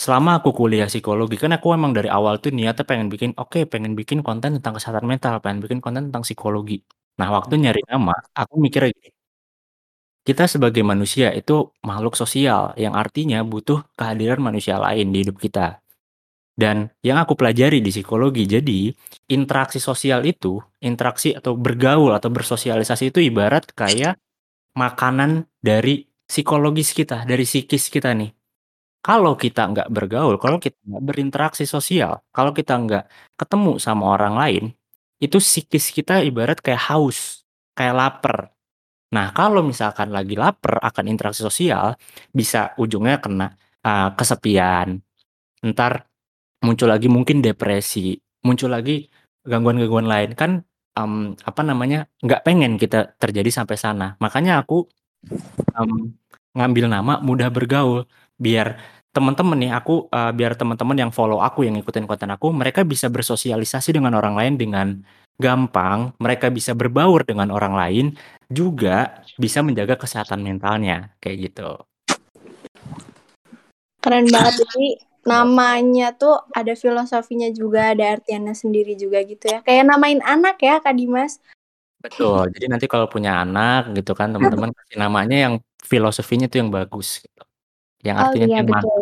selama 0.00 0.30
aku 0.42 0.50
kuliah 0.58 0.88
psikologi, 0.90 1.36
kan 1.42 1.52
aku 1.56 1.68
emang 1.78 1.92
dari 1.98 2.08
awal 2.12 2.34
tuh 2.42 2.50
niatnya 2.56 2.84
pengen 2.90 3.08
bikin, 3.12 3.30
oke 3.40 3.58
pengen 3.72 3.92
bikin 4.00 4.20
konten 4.26 4.50
tentang 4.58 4.74
kesehatan 4.78 5.06
mental, 5.10 5.34
pengen 5.44 5.60
bikin 5.64 5.80
konten 5.84 6.02
tentang 6.12 6.24
psikologi. 6.26 6.82
Nah 7.20 7.28
waktu 7.36 7.54
nyari 7.62 7.80
nama, 7.92 8.14
aku 8.40 8.54
mikirnya 8.64 8.90
gini 8.96 9.10
kita 10.22 10.46
sebagai 10.46 10.86
manusia 10.86 11.34
itu 11.34 11.74
makhluk 11.82 12.14
sosial, 12.14 12.70
yang 12.78 12.94
artinya 12.94 13.42
butuh 13.42 13.82
kehadiran 13.98 14.38
manusia 14.38 14.78
lain 14.78 15.10
di 15.10 15.26
hidup 15.26 15.42
kita. 15.42 15.82
Dan 16.52 16.92
yang 17.02 17.16
aku 17.18 17.34
pelajari 17.34 17.82
di 17.82 17.90
psikologi, 17.90 18.44
jadi 18.46 18.92
interaksi 19.32 19.80
sosial 19.80 20.22
itu, 20.28 20.60
interaksi 20.84 21.32
atau 21.32 21.56
bergaul 21.56 22.12
atau 22.12 22.28
bersosialisasi 22.28 23.10
itu 23.10 23.24
ibarat 23.24 23.72
kayak 23.72 24.20
makanan 24.76 25.48
dari 25.58 26.06
psikologis 26.28 26.92
kita, 26.92 27.24
dari 27.24 27.48
psikis 27.48 27.88
kita 27.88 28.12
nih. 28.12 28.30
Kalau 29.02 29.34
kita 29.34 29.66
nggak 29.74 29.88
bergaul, 29.90 30.38
kalau 30.38 30.62
kita 30.62 30.78
nggak 30.86 31.02
berinteraksi 31.02 31.66
sosial, 31.66 32.22
kalau 32.30 32.54
kita 32.54 32.78
nggak 32.78 33.04
ketemu 33.34 33.82
sama 33.82 34.14
orang 34.14 34.38
lain, 34.38 34.64
itu 35.18 35.42
psikis 35.42 35.90
kita 35.90 36.22
ibarat 36.22 36.62
kayak 36.62 36.92
haus, 36.92 37.42
kayak 37.74 37.96
laper. 37.96 38.51
Nah 39.12 39.30
kalau 39.36 39.60
misalkan 39.60 40.08
lagi 40.12 40.34
laper 40.40 40.80
akan 40.80 41.04
interaksi 41.12 41.44
sosial, 41.44 41.94
bisa 42.32 42.72
ujungnya 42.80 43.20
kena, 43.20 43.52
eee, 43.84 44.08
kesepian, 44.16 44.96
entar 45.64 46.06
muncul 46.64 46.88
lagi 46.90 47.08
mungkin 47.12 47.40
depresi, 47.44 48.16
muncul 48.46 48.72
lagi 48.72 49.06
gangguan-gangguan 49.46 50.08
lain. 50.10 50.30
Kan, 50.38 50.52
mmm, 50.98 51.40
apa 51.46 51.62
namanya, 51.66 52.06
nggak 52.24 52.42
pengen 52.46 52.76
kita 52.80 53.16
terjadi 53.20 53.50
sampai 53.52 53.76
sana. 53.80 54.06
Makanya 54.22 54.62
aku, 54.64 54.86
mmm, 55.76 56.02
ngambil 56.58 56.86
nama 56.90 57.14
mudah 57.24 57.48
bergaul, 57.54 58.06
biar 58.40 58.76
temen-temen 59.14 59.58
nih 59.62 59.72
aku, 59.76 60.08
eee, 60.12 60.32
biar 60.38 60.52
temen-temen 60.58 60.96
yang 61.08 61.12
follow 61.14 61.40
aku, 61.42 61.64
yang 61.68 61.76
ngikutin 61.80 62.06
konten 62.10 62.30
aku, 62.34 62.50
mereka 62.54 62.82
bisa 62.86 63.08
bersosialisasi 63.12 63.96
dengan 63.96 64.14
orang 64.18 64.34
lain 64.38 64.54
dengan 64.60 64.88
gampang, 65.40 66.12
mereka 66.20 66.52
bisa 66.52 66.76
berbaur 66.76 67.24
dengan 67.24 67.48
orang 67.50 67.74
lain, 67.74 68.06
juga 68.52 69.24
bisa 69.40 69.64
menjaga 69.64 69.96
kesehatan 69.96 70.44
mentalnya, 70.44 71.12
kayak 71.18 71.52
gitu. 71.52 71.80
Keren 74.02 74.26
banget 74.28 74.66
jadi 74.66 74.88
namanya 75.22 76.10
tuh 76.18 76.42
ada 76.50 76.74
filosofinya 76.74 77.48
juga, 77.54 77.94
ada 77.94 78.18
artiannya 78.18 78.54
sendiri 78.54 78.98
juga 78.98 79.22
gitu 79.22 79.46
ya. 79.46 79.62
Kayak 79.62 79.94
namain 79.94 80.18
anak 80.26 80.58
ya 80.58 80.82
Kak 80.82 80.94
Dimas. 80.98 81.38
Betul. 82.02 82.50
Jadi 82.50 82.66
nanti 82.66 82.86
kalau 82.90 83.06
punya 83.06 83.38
anak 83.46 83.94
gitu 83.94 84.18
kan 84.18 84.34
teman-teman 84.34 84.74
kasih 84.82 84.98
namanya 84.98 85.38
yang 85.38 85.54
filosofinya 85.86 86.50
tuh 86.50 86.66
yang 86.66 86.70
bagus 86.74 87.22
gitu. 87.22 87.42
Yang 88.02 88.16
Oh 88.18 88.22
artinya 88.26 88.46
tuh 88.50 88.54
iya 88.58 88.62
betul. 88.66 89.00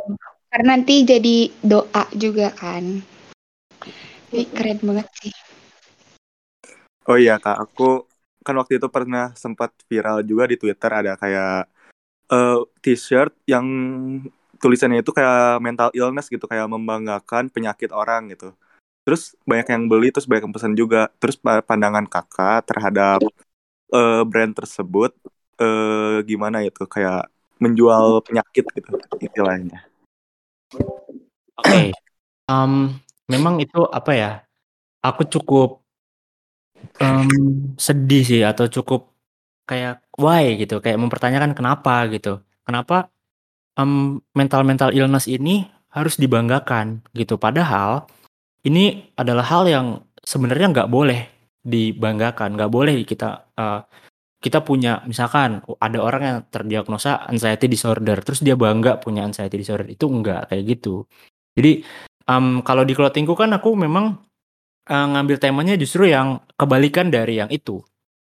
Karena 0.51 0.69
nanti 0.77 0.95
jadi 1.09 1.37
doa 1.65 2.05
juga 2.13 2.53
kan. 2.53 2.85
Ini 4.31 4.45
keren 4.53 4.79
banget 4.85 5.09
sih. 5.25 5.33
Oh 7.11 7.19
iya 7.19 7.43
kak, 7.43 7.59
aku 7.67 8.07
kan 8.47 8.55
waktu 8.55 8.79
itu 8.79 8.87
pernah 8.87 9.35
sempat 9.35 9.75
viral 9.91 10.23
juga 10.23 10.47
di 10.47 10.55
Twitter 10.55 10.91
ada 10.95 11.19
kayak 11.19 11.67
eh, 12.31 12.59
t-shirt 12.79 13.35
yang 13.51 13.67
tulisannya 14.63 15.03
itu 15.03 15.11
kayak 15.11 15.59
mental 15.59 15.91
illness 15.91 16.31
gitu, 16.31 16.47
kayak 16.47 16.71
membanggakan 16.71 17.51
penyakit 17.51 17.91
orang 17.91 18.31
gitu. 18.31 18.55
Terus 19.03 19.35
banyak 19.43 19.67
yang 19.75 19.83
beli, 19.91 20.15
terus 20.15 20.31
banyak 20.31 20.47
yang 20.47 20.55
pesan 20.55 20.75
juga. 20.79 21.11
Terus 21.19 21.35
pa- 21.35 21.67
pandangan 21.67 22.07
kakak 22.07 22.63
terhadap 22.71 23.19
eh, 23.91 24.23
brand 24.31 24.55
tersebut 24.55 25.11
eh, 25.59 26.23
gimana 26.31 26.63
itu 26.63 26.87
kayak 26.87 27.27
menjual 27.59 28.23
penyakit 28.23 28.71
gitu 28.71 28.91
istilahnya. 29.19 29.83
Oke. 31.59 31.91
Em, 32.47 32.73
memang 33.27 33.59
itu 33.59 33.83
apa 33.91 34.13
ya? 34.15 34.31
Aku 35.03 35.27
cukup 35.27 35.83
em, 37.01 37.29
sedih 37.77 38.23
sih 38.27 38.43
atau 38.45 38.67
cukup 38.71 39.11
kayak 39.69 40.03
why 40.19 40.59
gitu, 40.59 40.83
kayak 40.83 40.99
mempertanyakan 41.01 41.53
kenapa 41.55 42.07
gitu. 42.13 42.43
Kenapa 42.67 43.11
em, 43.79 44.21
mental-mental 44.35 44.93
illness 44.97 45.27
ini 45.31 45.69
harus 45.91 46.17
dibanggakan 46.19 47.03
gitu. 47.15 47.37
Padahal 47.41 48.07
ini 48.67 49.11
adalah 49.19 49.47
hal 49.47 49.65
yang 49.67 49.87
sebenarnya 50.23 50.71
nggak 50.71 50.91
boleh 50.91 51.21
dibanggakan, 51.65 52.57
nggak 52.57 52.73
boleh 52.73 53.03
kita 53.05 53.51
eh, 53.59 53.81
kita 54.41 54.65
punya 54.65 55.05
misalkan 55.05 55.61
ada 55.85 55.99
orang 56.01 56.23
yang 56.25 56.39
terdiagnosa 56.49 57.29
anxiety 57.29 57.69
disorder, 57.69 58.25
terus 58.25 58.41
dia 58.41 58.57
bangga 58.57 58.97
punya 58.97 59.29
anxiety 59.29 59.61
disorder 59.61 59.89
itu 59.93 60.09
enggak 60.09 60.49
kayak 60.49 60.65
gitu. 60.79 61.05
Jadi 61.57 61.85
em, 62.31 62.65
kalau 62.65 62.83
di 62.89 62.95
clothingku 62.97 63.37
kan 63.37 63.53
aku 63.53 63.77
memang 63.77 64.17
eh, 64.91 65.07
ngambil 65.15 65.37
temanya 65.39 65.75
justru 65.79 66.11
yang 66.11 66.43
kebalikan 66.59 67.09
dari 67.15 67.39
yang 67.39 67.51
itu, 67.55 67.79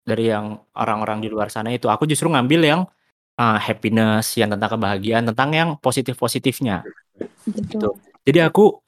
dari 0.06 0.30
yang 0.30 0.62
orang-orang 0.78 1.18
di 1.18 1.28
luar 1.28 1.50
sana 1.50 1.74
itu. 1.74 1.90
Aku 1.90 2.06
justru 2.06 2.30
ngambil 2.30 2.60
yang 2.62 2.80
eh, 3.36 3.58
happiness, 3.58 4.38
yang 4.38 4.54
tentang 4.54 4.78
kebahagiaan, 4.78 5.26
tentang 5.34 5.50
yang 5.52 5.68
positif-positifnya. 5.82 6.86
Gitu. 7.50 7.98
Jadi 8.22 8.38
aku 8.38 8.78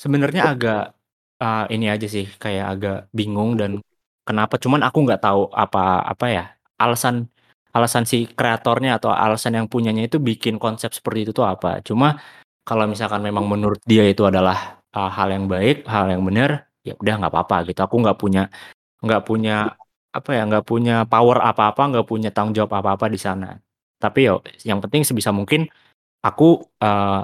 sebenarnya 0.00 0.56
agak 0.56 0.96
eh, 1.38 1.64
ini 1.76 1.86
aja 1.92 2.06
sih 2.08 2.26
kayak 2.40 2.66
agak 2.80 2.98
bingung 3.12 3.60
dan 3.60 3.84
kenapa 4.24 4.56
cuman 4.56 4.80
aku 4.82 5.04
nggak 5.04 5.20
tahu 5.20 5.52
apa 5.52 6.00
apa 6.00 6.26
ya 6.32 6.44
alasan 6.80 7.28
alasan 7.74 8.06
si 8.06 8.30
kreatornya 8.30 9.02
atau 9.02 9.10
alasan 9.10 9.58
yang 9.58 9.66
punyanya 9.66 10.06
itu 10.06 10.22
bikin 10.22 10.62
konsep 10.62 10.94
seperti 10.94 11.28
itu 11.28 11.32
tuh 11.34 11.44
apa. 11.44 11.82
Cuma 11.82 12.22
kalau 12.62 12.86
misalkan 12.86 13.20
memang 13.20 13.44
menurut 13.50 13.82
dia 13.84 14.06
itu 14.06 14.22
adalah 14.24 14.78
uh, 14.94 15.10
hal 15.10 15.28
yang 15.34 15.50
baik, 15.50 15.82
hal 15.84 16.06
yang 16.06 16.22
benar, 16.22 16.70
ya 16.86 16.94
udah 17.00 17.14
nggak 17.18 17.32
apa-apa 17.32 17.56
gitu. 17.68 17.80
Aku 17.86 17.96
nggak 18.04 18.18
punya 18.20 18.42
nggak 19.04 19.22
punya 19.28 19.74
apa 20.14 20.30
ya 20.36 20.42
nggak 20.46 20.64
punya 20.70 20.94
power 21.08 21.38
apa-apa, 21.42 21.82
nggak 21.90 22.06
punya 22.06 22.28
tanggung 22.30 22.54
jawab 22.54 22.72
apa-apa 22.80 23.06
di 23.10 23.18
sana. 23.18 23.58
Tapi 23.98 24.20
yo 24.28 24.44
yang 24.68 24.78
penting 24.84 25.02
sebisa 25.02 25.32
mungkin 25.32 25.66
aku 26.20 26.62
uh, 26.84 27.22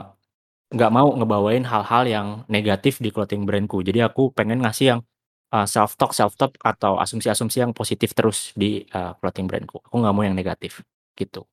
nggak 0.70 0.90
mau 0.94 1.08
ngebawain 1.18 1.64
hal-hal 1.66 2.02
yang 2.06 2.28
negatif 2.48 2.98
di 3.04 3.10
clothing 3.14 3.44
brandku. 3.44 3.84
Jadi 3.84 4.00
aku 4.00 4.32
pengen 4.32 4.64
ngasih 4.64 4.86
yang 4.96 5.00
uh, 5.54 5.66
self 5.66 5.98
talk 5.98 6.14
self 6.14 6.34
talk 6.38 6.54
atau 6.62 6.96
asumsi-asumsi 6.98 7.62
yang 7.62 7.72
positif 7.74 8.14
terus 8.16 8.54
di 8.54 8.86
uh, 8.94 9.12
clothing 9.18 9.50
brandku. 9.50 9.82
Aku 9.86 9.96
nggak 10.00 10.14
mau 10.14 10.24
yang 10.24 10.34
negatif 10.34 10.82
gitu. 11.18 11.44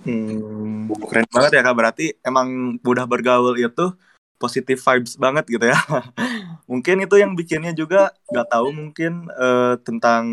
Hmm, 0.00 0.88
keren 0.88 1.28
banget 1.28 1.60
ya 1.60 1.62
kak. 1.64 1.76
Berarti 1.76 2.04
emang 2.24 2.80
mudah 2.80 3.04
bergaul 3.04 3.52
itu 3.60 3.92
positif 4.40 4.80
vibes 4.80 5.20
banget 5.20 5.44
gitu 5.52 5.68
ya. 5.68 5.76
mungkin 6.70 7.04
itu 7.04 7.20
yang 7.20 7.36
bikinnya 7.36 7.76
juga 7.76 8.08
nggak 8.32 8.48
tahu 8.48 8.68
mungkin 8.72 9.28
eh, 9.28 9.74
tentang 9.84 10.24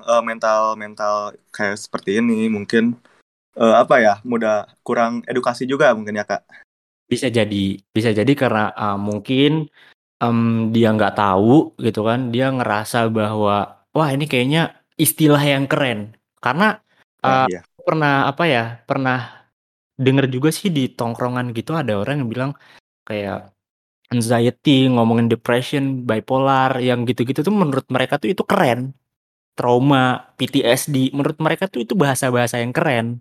eh, 0.00 0.22
mental 0.24 0.80
mental 0.80 1.36
kayak 1.52 1.76
seperti 1.76 2.24
ini. 2.24 2.48
Mungkin 2.48 2.96
eh, 3.60 3.74
apa 3.76 4.00
ya 4.00 4.14
mudah 4.24 4.64
kurang 4.80 5.20
edukasi 5.28 5.68
juga 5.68 5.92
mungkin 5.92 6.16
ya 6.16 6.24
kak. 6.24 6.42
Bisa 7.04 7.28
jadi, 7.28 7.76
bisa 7.90 8.14
jadi 8.14 8.32
karena 8.38 8.70
uh, 8.70 8.94
mungkin 8.94 9.66
em, 10.22 10.70
dia 10.70 10.94
nggak 10.94 11.18
tahu 11.18 11.74
gitu 11.82 12.06
kan, 12.06 12.30
dia 12.30 12.54
ngerasa 12.54 13.10
bahwa 13.10 13.82
wah 13.90 14.08
ini 14.14 14.30
kayaknya 14.30 14.78
istilah 14.94 15.42
yang 15.42 15.66
keren. 15.66 16.14
Karena 16.38 16.78
uh, 17.26 17.50
iya. 17.50 17.66
pernah 17.82 18.30
apa 18.30 18.46
ya, 18.46 18.78
pernah 18.86 19.40
denger 20.00 20.32
juga 20.32 20.48
sih 20.48 20.72
di 20.72 20.88
tongkrongan 20.88 21.52
gitu 21.52 21.76
ada 21.76 22.00
orang 22.00 22.24
yang 22.24 22.30
bilang 22.32 22.52
kayak 23.10 23.38
anxiety, 24.14 24.90
ngomongin 24.94 25.28
depression, 25.32 25.84
bipolar, 26.08 26.78
yang 26.88 27.06
gitu-gitu 27.08 27.40
tuh 27.46 27.54
menurut 27.54 27.86
mereka 27.94 28.14
tuh 28.22 28.30
itu 28.34 28.44
keren. 28.46 28.94
Trauma, 29.58 30.32
PTSD, 30.40 31.12
menurut 31.16 31.38
mereka 31.42 31.68
tuh 31.72 31.84
itu 31.84 31.94
bahasa-bahasa 31.98 32.62
yang 32.64 32.72
keren 32.76 33.20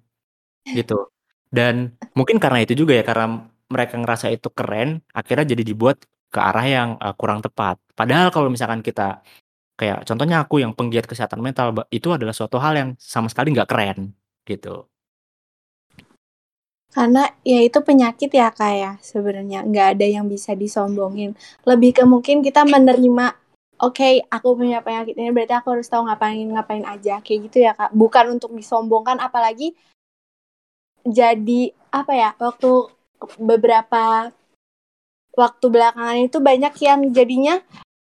gitu. 0.78 1.10
Dan 1.50 1.96
mungkin 2.18 2.38
karena 2.44 2.60
itu 2.66 2.74
juga 2.78 2.94
ya, 3.00 3.04
karena 3.06 3.48
mereka 3.70 3.96
ngerasa 4.02 4.28
itu 4.34 4.50
keren, 4.54 5.02
akhirnya 5.14 5.46
jadi 5.54 5.64
dibuat 5.66 5.98
ke 6.34 6.40
arah 6.42 6.66
yang 6.66 6.90
uh, 7.02 7.14
kurang 7.18 7.42
tepat. 7.46 7.78
Padahal 7.98 8.30
kalau 8.34 8.50
misalkan 8.54 8.82
kita 8.86 9.22
kayak 9.80 10.06
contohnya 10.10 10.44
aku 10.44 10.62
yang 10.64 10.74
penggiat 10.78 11.06
kesehatan 11.10 11.42
mental, 11.46 11.74
itu 11.94 12.10
adalah 12.14 12.34
suatu 12.36 12.58
hal 12.62 12.74
yang 12.78 12.90
sama 13.00 13.30
sekali 13.32 13.54
nggak 13.56 13.70
keren 13.70 14.14
gitu. 14.50 14.89
Karena 16.90 17.30
ya 17.46 17.60
itu 17.62 17.80
penyakit 17.86 18.34
ya 18.34 18.50
Kak 18.50 18.74
ya 18.74 18.92
sebenarnya 19.00 19.62
nggak 19.62 19.88
ada 19.98 20.06
yang 20.10 20.26
bisa 20.26 20.58
disombongin. 20.58 21.38
Lebih 21.66 22.02
ke 22.02 22.04
mungkin 22.06 22.42
kita 22.42 22.66
menerima 22.66 23.38
oke 23.80 24.26
aku 24.28 24.48
punya 24.58 24.82
penyakit 24.82 25.14
ini 25.16 25.30
berarti 25.30 25.54
aku 25.54 25.78
harus 25.78 25.88
tahu 25.88 26.10
ngapain 26.10 26.50
ngapain 26.50 26.86
aja 26.90 27.22
kayak 27.22 27.40
gitu 27.50 27.58
ya 27.62 27.78
Kak. 27.78 27.94
Bukan 27.94 28.40
untuk 28.42 28.52
disombongkan 28.58 29.22
apalagi 29.22 29.78
jadi 31.06 31.72
apa 31.94 32.14
ya 32.14 32.30
waktu 32.42 32.90
beberapa 33.38 34.34
waktu 35.38 35.66
belakangan 35.70 36.20
itu 36.26 36.38
banyak 36.42 36.74
yang 36.84 37.00
jadinya 37.14 37.56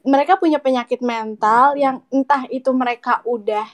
mereka 0.00 0.40
punya 0.40 0.56
penyakit 0.56 1.04
mental 1.04 1.76
yang 1.76 2.00
entah 2.08 2.48
itu 2.48 2.72
mereka 2.72 3.20
udah 3.28 3.68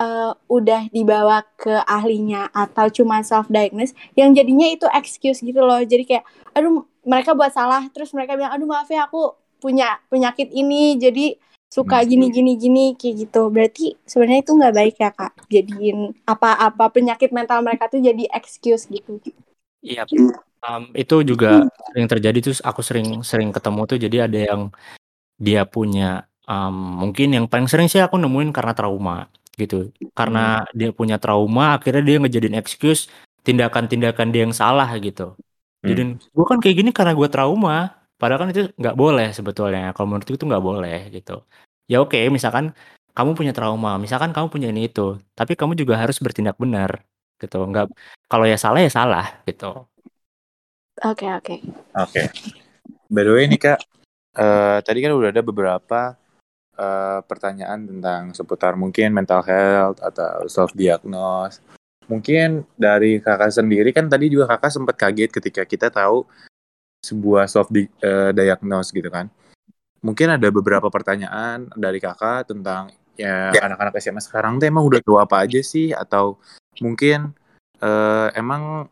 eh, 0.00 0.32
udah 0.50 0.90
dibawa 0.90 1.42
ke 1.58 1.74
ahlinya 1.86 2.50
atau 2.50 2.90
cuma 2.90 3.22
self 3.22 3.46
diagnose 3.50 3.94
yang 4.18 4.34
jadinya 4.34 4.66
itu 4.70 4.86
excuse 4.90 5.40
gitu 5.42 5.60
loh. 5.62 5.80
Jadi 5.82 6.04
kayak 6.06 6.24
aduh 6.54 6.86
mereka 7.06 7.32
buat 7.32 7.52
salah. 7.54 7.86
Terus 7.90 8.10
mereka 8.14 8.34
bilang 8.34 8.54
aduh 8.54 8.68
maaf 8.68 8.88
ya 8.90 9.06
aku 9.06 9.34
punya 9.62 9.98
penyakit 10.12 10.52
ini 10.52 11.00
jadi 11.00 11.38
suka 11.72 12.06
gini 12.06 12.30
gini 12.30 12.54
gini 12.54 12.84
kayak 12.94 13.14
gitu. 13.28 13.50
Berarti 13.50 13.98
sebenarnya 14.06 14.40
itu 14.46 14.52
nggak 14.54 14.74
baik 14.74 14.96
ya 15.00 15.10
kak? 15.10 15.32
Jadiin 15.50 15.98
apa-apa 16.22 16.90
penyakit 16.94 17.34
mental 17.34 17.62
mereka 17.66 17.90
tuh 17.90 17.98
jadi 17.98 18.30
excuse 18.30 18.86
gitu. 18.86 19.18
Iya, 19.84 20.08
um, 20.64 20.90
itu 20.96 21.16
juga 21.22 21.68
sering 21.92 22.08
terjadi 22.08 22.38
terus 22.40 22.60
aku 22.64 22.80
sering 22.80 23.20
sering 23.20 23.52
ketemu 23.52 23.80
tuh 23.84 23.98
jadi 24.00 24.16
ada 24.26 24.40
yang 24.40 24.62
dia 25.36 25.68
punya 25.68 26.24
um, 26.48 27.04
mungkin 27.04 27.36
yang 27.36 27.46
paling 27.46 27.68
sering 27.68 27.88
sih 27.90 28.00
aku 28.00 28.16
nemuin 28.16 28.50
karena 28.54 28.72
trauma 28.72 29.28
gitu. 29.54 29.94
Karena 30.12 30.66
dia 30.74 30.90
punya 30.90 31.16
trauma 31.16 31.78
akhirnya 31.78 32.02
dia 32.02 32.16
ngejadiin 32.20 32.58
excuse 32.58 33.08
tindakan-tindakan 33.44 34.28
dia 34.32 34.42
yang 34.48 34.56
salah 34.56 34.88
gitu. 34.98 35.36
Jadi 35.84 36.16
gue 36.16 36.44
kan 36.48 36.58
kayak 36.58 36.76
gini 36.80 36.90
karena 36.90 37.12
gue 37.12 37.28
trauma. 37.28 37.92
Padahal 38.16 38.46
kan 38.46 38.48
itu 38.56 38.72
nggak 38.80 38.96
boleh 38.96 39.28
sebetulnya. 39.36 39.92
Kalau 39.92 40.06
menurutku 40.08 40.32
itu 40.34 40.46
nggak 40.48 40.64
boleh 40.64 41.12
gitu. 41.12 41.44
Ya 41.84 42.00
oke, 42.00 42.16
misalkan 42.32 42.72
kamu 43.12 43.36
punya 43.36 43.52
trauma, 43.52 44.00
misalkan 44.00 44.32
kamu 44.32 44.48
punya 44.48 44.68
ini 44.72 44.88
itu, 44.88 45.20
tapi 45.38 45.54
kamu 45.54 45.76
juga 45.76 46.00
harus 46.00 46.16
bertindak 46.18 46.56
benar 46.56 47.04
gitu. 47.36 47.60
Nggak 47.68 47.92
kalau 48.26 48.48
ya 48.48 48.56
salah 48.56 48.80
ya 48.80 48.90
salah 48.90 49.26
gitu. 49.44 49.84
oke 51.04 51.26
oke 51.26 51.54
Oke. 51.94 52.22
By 53.12 53.22
the 53.22 53.32
way 53.34 53.44
nih 53.46 53.60
kak, 53.60 53.78
eh, 54.40 54.78
tadi 54.82 54.98
kan 55.04 55.12
udah 55.14 55.30
ada 55.30 55.42
beberapa 55.44 56.16
eh, 56.74 57.20
pertanyaan 57.24 57.86
tentang 57.86 58.34
seputar 58.34 58.74
mungkin 58.74 59.14
mental 59.14 59.40
health 59.46 59.98
atau 60.02 60.46
self 60.50 60.74
diagnose. 60.74 61.62
Mungkin 62.04 62.68
dari 62.76 63.16
kakak 63.22 63.48
sendiri 63.48 63.88
kan 63.94 64.10
tadi 64.12 64.28
juga 64.28 64.50
kakak 64.56 64.70
sempat 64.74 64.94
kaget 65.00 65.30
ketika 65.32 65.62
kita 65.64 65.88
tahu 65.88 66.28
sebuah 67.00 67.48
self 67.48 67.68
di- 67.72 67.90
eh, 68.00 68.30
diagnose 68.32 68.90
gitu 68.92 69.08
kan. 69.08 69.28
mungkin 70.04 70.36
ada 70.36 70.52
beberapa 70.52 70.92
pertanyaan 70.92 71.64
dari 71.80 71.96
kakak 71.96 72.52
tentang 72.52 72.92
ya 73.16 73.56
anak-anak 73.56 73.96
SMA 74.04 74.20
sekarang 74.20 74.60
tuh 74.60 74.68
emang 74.68 74.84
udah 74.84 75.00
tahu 75.00 75.16
apa 75.16 75.40
aja 75.48 75.64
sih 75.64 75.96
atau 75.96 76.36
mungkin 76.84 77.32
eh, 77.80 78.28
emang 78.36 78.84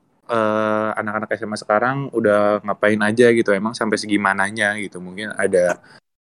anak-anak 0.96 1.28
SMA 1.36 1.60
sekarang 1.60 2.08
udah 2.16 2.64
ngapain 2.64 2.96
aja 3.04 3.28
gitu 3.36 3.52
emang 3.52 3.76
sampai 3.76 4.00
segimananya 4.00 4.72
gitu 4.80 5.04
mungkin 5.04 5.36
ada 5.36 5.76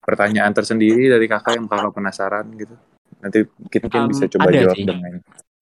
pertanyaan 0.07 0.55
tersendiri 0.55 1.11
dari 1.11 1.27
kakak 1.27 1.59
yang 1.59 1.67
kakak 1.67 1.91
penasaran 1.93 2.47
gitu 2.55 2.79
nanti 3.19 3.43
kita 3.73 3.91
mungkin 3.91 4.03
Um, 4.07 4.11
bisa 4.15 4.25
coba 4.31 4.49
ada 4.53 4.59
jawab 4.63 4.77
sih. 4.77 4.85
dengan 4.87 5.13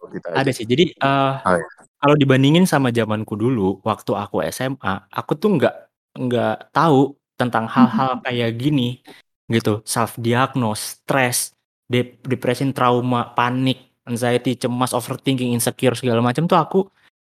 kita 0.04 0.26
aja. 0.30 0.36
Ada 0.44 0.50
sih. 0.52 0.66
Jadi 0.68 0.84
eh 0.94 1.34
Oh, 1.40 1.56
iya. 1.56 1.66
kalau 1.98 2.14
dibandingin 2.20 2.68
sama 2.68 2.92
zamanku 2.92 3.32
dulu, 3.40 3.80
waktu 3.80 4.12
aku 4.12 4.44
SMA, 4.52 5.08
aku 5.08 5.32
tuh 5.40 5.56
nggak 5.56 5.74
nggak 6.20 6.56
tahu 6.76 7.16
tentang 7.40 7.64
hal-hal 7.66 8.20
kayak 8.20 8.54
gini 8.60 9.00
gitu. 9.48 9.80
Self 9.88 10.20
diagnose, 10.20 11.00
stres, 11.00 11.56
dep- 11.88 12.20
depresi, 12.28 12.68
trauma, 12.76 13.32
panik, 13.32 13.96
anxiety, 14.04 14.60
cemas, 14.60 14.92
overthinking, 14.92 15.56
insecure 15.56 15.96
segala 15.96 16.20
macam 16.20 16.44
tuh 16.44 16.60
aku 16.60 16.80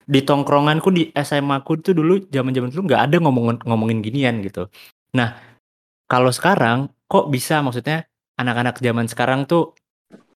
di 0.09 0.25
tongkronganku 0.25 0.89
di 0.89 1.11
SMA 1.13 1.61
aku 1.61 1.85
tuh 1.85 1.93
dulu 1.93 2.25
zaman-zaman 2.33 2.73
dulu 2.73 2.83
nggak 2.89 3.03
ada 3.11 3.17
ngomongin 3.21 3.57
ngomongin 3.67 3.99
ginian 4.01 4.41
gitu. 4.41 4.71
Nah, 5.19 5.37
kalau 6.09 6.33
sekarang 6.33 6.89
kok 7.05 7.29
bisa 7.29 7.61
maksudnya 7.61 8.09
anak-anak 8.41 8.81
zaman 8.81 9.07
sekarang 9.07 9.45
tuh 9.45 9.77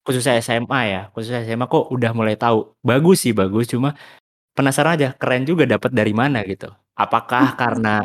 khususnya 0.04 0.36
SMA 0.42 0.80
ya, 0.92 1.02
khususnya 1.16 1.46
SMA 1.48 1.66
kok 1.66 1.88
udah 1.88 2.12
mulai 2.12 2.36
tahu. 2.36 2.76
Bagus 2.84 3.24
sih, 3.24 3.32
bagus. 3.32 3.70
Cuma 3.70 3.96
penasaran 4.52 4.98
aja, 4.98 5.08
keren 5.16 5.48
juga 5.48 5.64
dapat 5.64 5.90
dari 5.94 6.12
mana 6.12 6.44
gitu. 6.44 6.68
Apakah 6.92 7.56
karena 7.56 8.04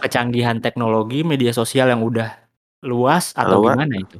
kecanggihan 0.00 0.58
teknologi, 0.64 1.20
media 1.26 1.52
sosial 1.52 1.92
yang 1.92 2.00
udah 2.00 2.32
luas 2.80 3.36
atau 3.36 3.60
Luas. 3.60 3.76
gimana 3.76 3.94
itu? 4.00 4.18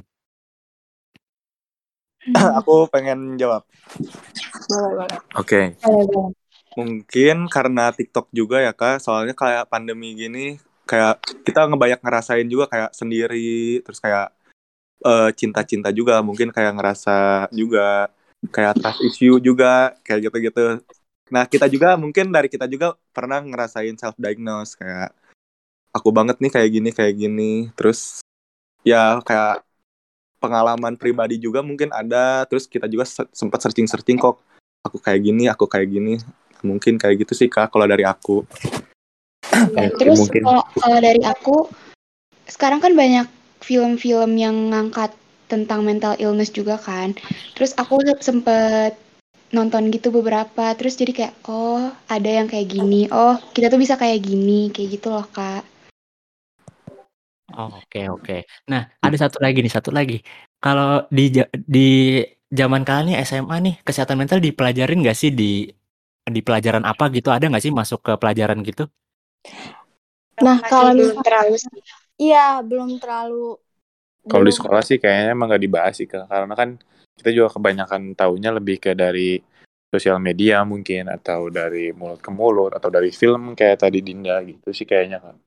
Aku 2.61 2.85
pengen 2.89 3.37
jawab. 3.37 3.65
Oke. 5.33 5.77
Mungkin 6.75 7.47
karena 7.47 7.95
TikTok 7.95 8.29
juga 8.35 8.59
ya 8.59 8.75
kak, 8.75 8.99
soalnya 8.99 9.31
kayak 9.31 9.71
pandemi 9.71 10.11
gini, 10.13 10.59
kayak 10.85 11.21
kita 11.43 11.65
ngebanyak 11.69 11.99
ngerasain 12.01 12.47
juga 12.47 12.65
kayak 12.69 12.91
sendiri, 12.93 13.81
terus 13.81 13.99
kayak 13.99 14.31
eh, 15.05 15.29
cinta-cinta 15.35 15.89
juga, 15.91 16.21
mungkin 16.21 16.49
kayak 16.53 16.73
ngerasa 16.77 17.49
juga 17.53 18.09
kayak 18.53 18.77
trust 18.79 19.01
issue 19.01 19.37
juga, 19.41 19.97
kayak 20.05 20.29
gitu-gitu. 20.29 20.81
Nah 21.33 21.43
kita 21.49 21.65
juga 21.65 21.97
mungkin 21.97 22.29
dari 22.29 22.47
kita 22.47 22.69
juga 22.69 22.93
pernah 23.09 23.41
ngerasain 23.41 23.97
self 23.97 24.13
diagnose 24.21 24.77
kayak 24.77 25.09
aku 25.89 26.09
banget 26.13 26.37
nih 26.37 26.51
kayak 26.53 26.69
gini 26.69 26.89
kayak 26.93 27.13
gini, 27.17 27.53
terus 27.73 28.21
ya 28.85 29.17
kayak 29.25 29.65
pengalaman 30.37 30.93
pribadi 30.93 31.41
juga 31.41 31.65
mungkin 31.65 31.89
ada, 31.89 32.45
terus 32.45 32.69
kita 32.69 32.85
juga 32.85 33.07
se- 33.07 33.31
sempat 33.33 33.63
searching-searching 33.65 34.21
kok 34.21 34.37
aku 34.85 35.01
kayak 35.01 35.25
gini, 35.25 35.49
aku 35.49 35.65
kayak 35.65 35.89
gini, 35.89 36.21
mungkin 36.61 37.01
kayak 37.01 37.25
gitu 37.25 37.33
sih 37.33 37.49
kak 37.49 37.73
kalau 37.73 37.89
dari 37.89 38.05
aku. 38.05 38.45
Ya, 39.55 39.87
Oke, 39.87 39.95
terus 39.95 40.19
mungkin. 40.19 40.41
kalau 40.43 40.63
kalau 40.75 40.97
dari 40.99 41.21
aku 41.23 41.71
sekarang 42.45 42.83
kan 42.83 42.91
banyak 42.91 43.27
film-film 43.63 44.35
yang 44.35 44.75
ngangkat 44.75 45.15
tentang 45.47 45.87
mental 45.87 46.19
illness 46.19 46.51
juga 46.51 46.75
kan. 46.75 47.15
Terus 47.55 47.71
aku 47.79 48.01
sempet 48.19 48.99
nonton 49.55 49.87
gitu 49.93 50.11
beberapa. 50.11 50.75
Terus 50.75 50.99
jadi 50.99 51.11
kayak 51.15 51.33
oh 51.47 51.87
ada 52.11 52.29
yang 52.29 52.51
kayak 52.51 52.67
gini. 52.67 53.07
Oh 53.09 53.39
kita 53.55 53.71
tuh 53.71 53.79
bisa 53.79 53.95
kayak 53.95 54.19
gini 54.21 54.69
kayak 54.75 54.99
gitu 54.99 55.07
loh 55.13 55.25
kak. 55.31 55.63
Oh, 57.55 57.71
oke 57.71 58.01
oke. 58.11 58.37
Nah, 58.67 58.89
ada 58.99 59.15
satu 59.15 59.39
lagi 59.39 59.63
nih, 59.63 59.71
satu 59.71 59.93
lagi. 59.93 60.19
Kalau 60.59 61.07
di 61.07 61.31
di 61.55 62.19
zaman 62.51 62.83
kalian 62.83 63.15
nih 63.15 63.17
SMA 63.23 63.55
nih, 63.63 63.75
kesehatan 63.85 64.19
mental 64.19 64.43
dipelajarin 64.43 64.99
nggak 64.99 65.15
sih 65.15 65.31
di 65.31 65.69
di 66.25 66.41
pelajaran 66.43 66.83
apa 66.83 67.07
gitu? 67.15 67.31
Ada 67.31 67.47
nggak 67.47 67.63
sih 67.63 67.71
masuk 67.71 68.01
ke 68.01 68.13
pelajaran 68.19 68.59
gitu? 68.65 68.91
Nah, 70.41 70.59
Masih 70.59 70.71
kalau 70.71 70.91
belum 70.93 71.17
terlalu. 71.23 71.55
Iya, 72.15 72.47
belum 72.63 72.89
terlalu 72.99 73.59
Kalau 74.25 74.41
di 74.41 74.53
sekolah 74.57 74.81
sih 74.81 74.97
kayaknya 74.97 75.37
emang 75.37 75.53
gak 75.53 75.63
dibahas 75.63 75.93
sih 76.01 76.09
Kak. 76.09 76.25
karena 76.25 76.53
kan 76.57 76.69
kita 77.15 77.29
juga 77.29 77.53
kebanyakan 77.53 78.17
taunya 78.17 78.49
lebih 78.49 78.81
ke 78.81 78.97
dari 78.97 79.37
sosial 79.93 80.17
media 80.19 80.65
mungkin 80.65 81.07
atau 81.07 81.47
dari 81.53 81.93
mulut 81.93 82.19
ke 82.19 82.33
mulut 82.33 82.73
atau 82.73 82.89
dari 82.89 83.13
film 83.13 83.53
kayak 83.53 83.85
tadi 83.85 84.01
Dinda 84.01 84.41
gitu 84.43 84.73
sih 84.73 84.83
kayaknya 84.83 85.21
kan. 85.21 85.37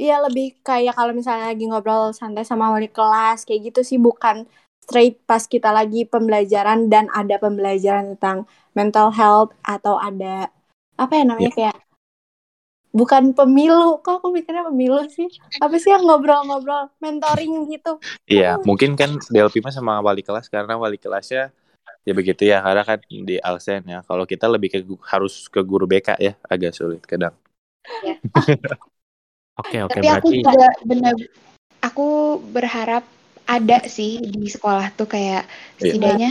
Iya 0.00 0.16
lebih 0.24 0.60
kayak 0.64 0.96
kalau 0.96 1.12
misalnya 1.12 1.52
lagi 1.52 1.64
ngobrol 1.68 2.16
santai 2.16 2.44
sama 2.46 2.72
wali 2.72 2.88
kelas 2.88 3.44
kayak 3.44 3.72
gitu 3.72 3.80
sih 3.84 3.98
bukan 4.00 4.48
straight 4.80 5.20
pas 5.28 5.44
kita 5.44 5.68
lagi 5.72 6.08
pembelajaran 6.08 6.88
dan 6.88 7.12
ada 7.12 7.36
pembelajaran 7.36 8.16
tentang 8.16 8.48
mental 8.72 9.12
health 9.12 9.52
atau 9.60 10.00
ada 10.00 10.48
apa 10.96 11.12
ya 11.20 11.24
namanya 11.28 11.52
kayak 11.52 11.76
bukan 12.90 13.30
pemilu 13.34 14.02
kok 14.02 14.18
aku 14.18 14.34
mikirnya 14.34 14.66
pemilu 14.66 15.06
sih 15.06 15.30
apa 15.62 15.78
sih 15.78 15.94
yang 15.94 16.02
ngobrol-ngobrol 16.06 16.90
mentoring 16.98 17.70
gitu 17.70 18.02
Iya, 18.26 18.58
mungkin 18.66 18.98
kan 18.98 19.18
DLP 19.30 19.62
mah 19.62 19.74
sama 19.74 20.02
wali 20.02 20.22
kelas 20.26 20.50
karena 20.50 20.74
wali 20.74 20.98
kelasnya 20.98 21.54
ya 22.02 22.12
begitu 22.16 22.48
ya 22.48 22.64
karena 22.64 22.82
kan 22.82 22.98
di 23.06 23.36
Alsen 23.38 23.84
ya. 23.86 24.00
Kalau 24.02 24.24
kita 24.24 24.48
lebih 24.48 24.68
ke 24.72 24.78
harus 25.06 25.46
ke 25.46 25.60
guru 25.62 25.84
BK 25.86 26.18
ya, 26.18 26.32
agak 26.48 26.72
sulit 26.74 27.02
kadang. 27.06 27.34
Oke 29.60 29.76
oke 29.84 29.92
Tapi 29.92 30.08
aku 30.08 30.28
berarti 30.32 30.36
juga 30.40 30.68
bener 30.88 31.14
aku 31.84 32.40
berharap 32.40 33.04
ada 33.44 33.78
sih 33.84 34.22
di 34.22 34.48
sekolah 34.48 34.94
tuh 34.96 35.04
kayak 35.10 35.44
Iya. 35.44 35.84
setidaknya 35.84 36.30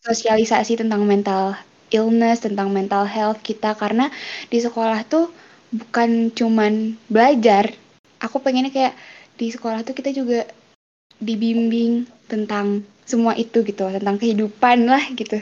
sosialisasi 0.00 0.80
tentang 0.80 1.04
mental 1.04 1.58
illness, 1.92 2.40
tentang 2.40 2.72
mental 2.72 3.04
health 3.04 3.42
kita 3.44 3.76
karena 3.76 4.08
di 4.48 4.58
sekolah 4.62 5.04
tuh 5.04 5.28
bukan 5.70 6.30
cuman 6.34 6.98
belajar. 7.06 7.74
Aku 8.20 8.38
pengennya 8.42 8.70
kayak 8.70 8.94
di 9.34 9.48
sekolah 9.48 9.80
tuh 9.82 9.96
kita 9.96 10.12
juga 10.12 10.44
dibimbing 11.18 12.04
tentang 12.28 12.84
semua 13.08 13.34
itu 13.34 13.64
gitu, 13.64 13.88
tentang 13.90 14.20
kehidupan 14.20 14.86
lah 14.86 15.02
gitu. 15.16 15.40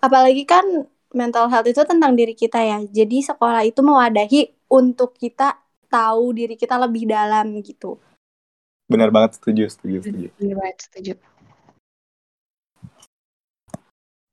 apalagi 0.00 0.44
kan 0.44 0.64
mental 1.12 1.48
health 1.48 1.68
itu 1.68 1.80
tentang 1.84 2.12
diri 2.12 2.36
kita 2.36 2.60
ya 2.60 2.78
jadi 2.84 3.32
sekolah 3.32 3.64
itu 3.64 3.80
mewadahi 3.80 4.52
untuk 4.68 5.16
kita 5.16 5.56
tahu 5.88 6.36
diri 6.36 6.54
kita 6.56 6.76
lebih 6.76 7.08
dalam 7.08 7.60
gitu 7.64 7.96
Benar 8.90 9.14
banget 9.14 9.38
setuju, 9.38 9.70
setuju, 9.70 10.02
setuju. 10.02 10.28
Bener 10.34 10.56
banget, 10.58 10.76
setuju. 10.82 11.12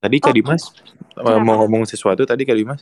Tadi 0.01 0.17
Kak 0.17 0.34
Oh. 0.34 0.36
Dimas 0.36 0.63
eh, 1.13 1.39
mau 1.45 1.62
ngomong 1.62 1.86
sesuatu 1.86 2.25
tadi 2.25 2.41
Kak 2.41 2.58
Dimas 2.58 2.82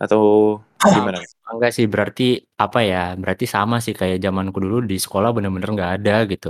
atau 0.00 0.56
gimana? 0.92 1.18
enggak 1.52 1.72
sih 1.76 1.86
berarti 1.92 2.24
apa 2.60 2.78
ya? 2.90 2.98
Berarti 3.20 3.44
sama 3.54 3.76
sih 3.84 3.94
kayak 4.00 4.18
zamanku 4.24 4.58
dulu 4.64 4.76
di 4.90 4.96
sekolah 5.04 5.30
bener-bener 5.36 5.70
nggak 5.76 5.92
ada 6.02 6.14
gitu. 6.32 6.48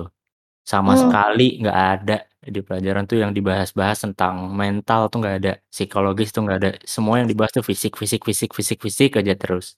Sama 0.65 0.93
Hmm. 0.95 1.01
sekali 1.03 1.45
nggak 1.63 1.79
ada 1.93 2.17
di 2.55 2.61
pelajaran 2.67 3.05
tuh 3.11 3.19
yang 3.23 3.33
dibahas-bahas 3.37 3.99
tentang 4.05 4.35
mental 4.55 5.01
tuh 5.13 5.19
nggak 5.23 5.37
ada, 5.41 5.53
psikologis 5.73 6.29
tuh 6.35 6.43
nggak 6.47 6.59
ada. 6.61 6.71
Semua 6.87 7.21
yang 7.23 7.29
dibahas 7.33 7.53
tuh 7.57 7.65
fisik, 7.67 7.95
fisik, 8.01 8.23
fisik, 8.29 8.51
fisik, 8.57 8.79
fisik 8.85 9.11
aja 9.21 9.35
terus. 9.37 9.77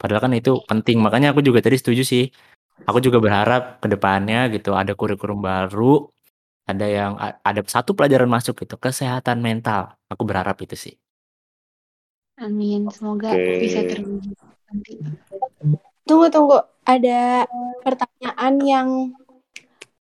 Padahal 0.00 0.22
kan 0.28 0.32
itu 0.36 0.50
penting. 0.70 0.98
Makanya 1.04 1.32
aku 1.34 1.40
juga 1.46 1.60
tadi 1.64 1.76
setuju 1.80 2.02
sih. 2.06 2.24
Aku 2.88 2.98
juga 3.04 3.18
berharap 3.24 3.80
ke 3.82 3.88
depannya 3.92 4.48
gitu 4.54 4.72
ada 4.74 4.92
kurikulum 4.98 5.38
baru, 5.44 6.08
ada 6.70 6.86
yang 6.88 7.12
a- 7.20 7.38
ada 7.44 7.60
satu 7.66 7.92
pelajaran 7.98 8.28
masuk 8.30 8.54
gitu, 8.64 8.76
kesehatan 8.80 9.38
mental. 9.42 9.96
Aku 10.12 10.22
berharap 10.28 10.56
itu 10.64 10.76
sih. 10.76 10.94
Amin, 12.38 12.86
semoga 12.94 13.34
Oke. 13.34 13.58
bisa 13.58 13.82
terwujud 13.82 14.36
nanti. 14.70 15.02
tunggu 16.06 16.26
tunggu. 16.30 16.58
Ada 16.88 17.44
pertanyaan 17.84 18.54
yang 18.64 18.88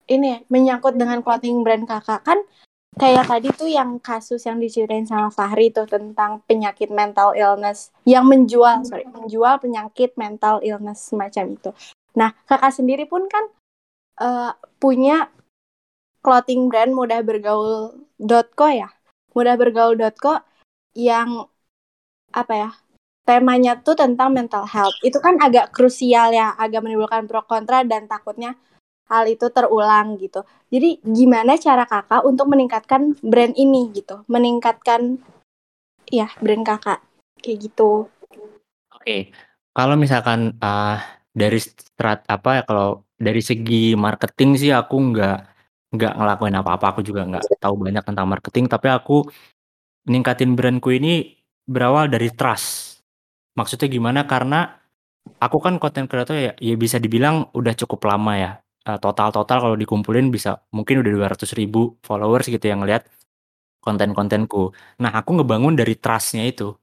ini 0.06 0.38
ya, 0.38 0.40
menyangkut 0.52 1.00
dengan 1.00 1.24
clothing 1.26 1.66
brand 1.66 1.88
kakak. 1.88 2.22
Kan 2.22 2.44
kayak 2.96 3.28
tadi 3.28 3.50
tuh 3.52 3.68
yang 3.72 3.98
kasus 4.00 4.44
yang 4.48 4.60
diceritain 4.60 5.08
sama 5.08 5.32
Fahri 5.32 5.72
tuh 5.72 5.88
tentang 5.88 6.44
penyakit 6.48 6.92
mental 6.92 7.36
illness 7.36 7.92
yang 8.08 8.24
menjual 8.24 8.88
sorry 8.88 9.04
menjual 9.12 9.60
penyakit 9.60 10.16
mental 10.16 10.64
illness 10.64 11.12
semacam 11.12 11.60
itu. 11.60 11.70
Nah 12.16 12.32
kakak 12.48 12.72
sendiri 12.72 13.04
pun 13.04 13.28
kan 13.28 13.52
eh, 14.24 14.52
punya 14.80 15.28
clothing 16.24 16.72
brand 16.72 16.96
mudahbergaul.co 16.96 18.68
ya? 18.72 18.90
Mudahbergaul.co 19.36 20.34
yang 20.96 21.52
apa 22.36 22.54
ya 22.54 22.70
temanya 23.26 23.82
tuh 23.82 23.98
tentang 23.98 24.30
mental 24.32 24.70
health. 24.70 24.96
Itu 25.02 25.18
kan 25.18 25.42
agak 25.42 25.74
krusial 25.74 26.30
ya 26.32 26.54
agak 26.56 26.86
menimbulkan 26.86 27.26
pro 27.26 27.42
kontra 27.44 27.82
dan 27.82 28.06
takutnya 28.06 28.54
hal 29.10 29.26
itu 29.26 29.50
terulang 29.50 30.18
gitu. 30.22 30.46
Jadi 30.70 31.02
gimana 31.02 31.58
cara 31.58 31.90
kakak 31.90 32.22
untuk 32.22 32.46
meningkatkan 32.54 33.18
brand 33.26 33.58
ini 33.58 33.90
gitu? 33.98 34.22
Meningkatkan 34.30 35.18
ya 36.10 36.30
brand 36.38 36.64
kakak. 36.66 37.02
Kayak 37.42 37.70
gitu. 37.70 38.10
Oke, 38.94 39.34
kalau 39.74 39.98
misalkan 39.98 40.54
ah, 40.62 41.02
dari 41.34 41.58
strat 41.58 42.26
apa 42.30 42.62
ya 42.62 42.64
kalau 42.64 43.06
dari 43.18 43.42
segi 43.42 43.98
marketing 43.98 44.58
sih 44.58 44.72
aku 44.72 44.96
nggak 45.14 45.38
nggak 45.98 46.14
ngelakuin 46.18 46.58
apa-apa, 46.62 46.86
aku 46.94 47.02
juga 47.02 47.26
nggak 47.26 47.58
tahu 47.58 47.76
banyak 47.80 48.04
tentang 48.04 48.28
marketing, 48.28 48.66
tapi 48.68 48.92
aku 48.92 49.26
ningkatin 50.06 50.54
brand-ku 50.54 50.92
ini 50.94 51.45
berawal 51.68 52.08
dari 52.12 52.30
trust. 52.34 53.02
Maksudnya 53.58 53.88
gimana, 53.92 54.26
karena 54.30 54.70
aku 55.42 55.58
kan 55.64 55.78
content 55.82 56.08
creator 56.10 56.36
ya 56.38 56.54
ya 56.60 56.76
bisa 56.80 56.98
dibilang 57.02 57.50
udah 57.56 57.74
cukup 57.78 58.06
lama 58.10 58.34
ya, 58.38 58.52
eee, 58.88 59.00
total-total 59.02 59.58
kalau 59.64 59.78
dikumpulin 59.80 60.30
bisa 60.34 60.62
mungkin 60.76 61.02
udah 61.06 61.12
200.000 61.16 61.98
followers 62.06 62.48
gitu 62.52 62.64
yang 62.70 62.84
ngelihat 62.86 63.08
konten-kontenku. 63.84 64.72
Nah, 65.04 65.12
aku 65.16 65.42
ngebangun 65.42 65.76
dari 65.80 65.96
trust-nya 66.00 66.46
itu. 66.48 66.74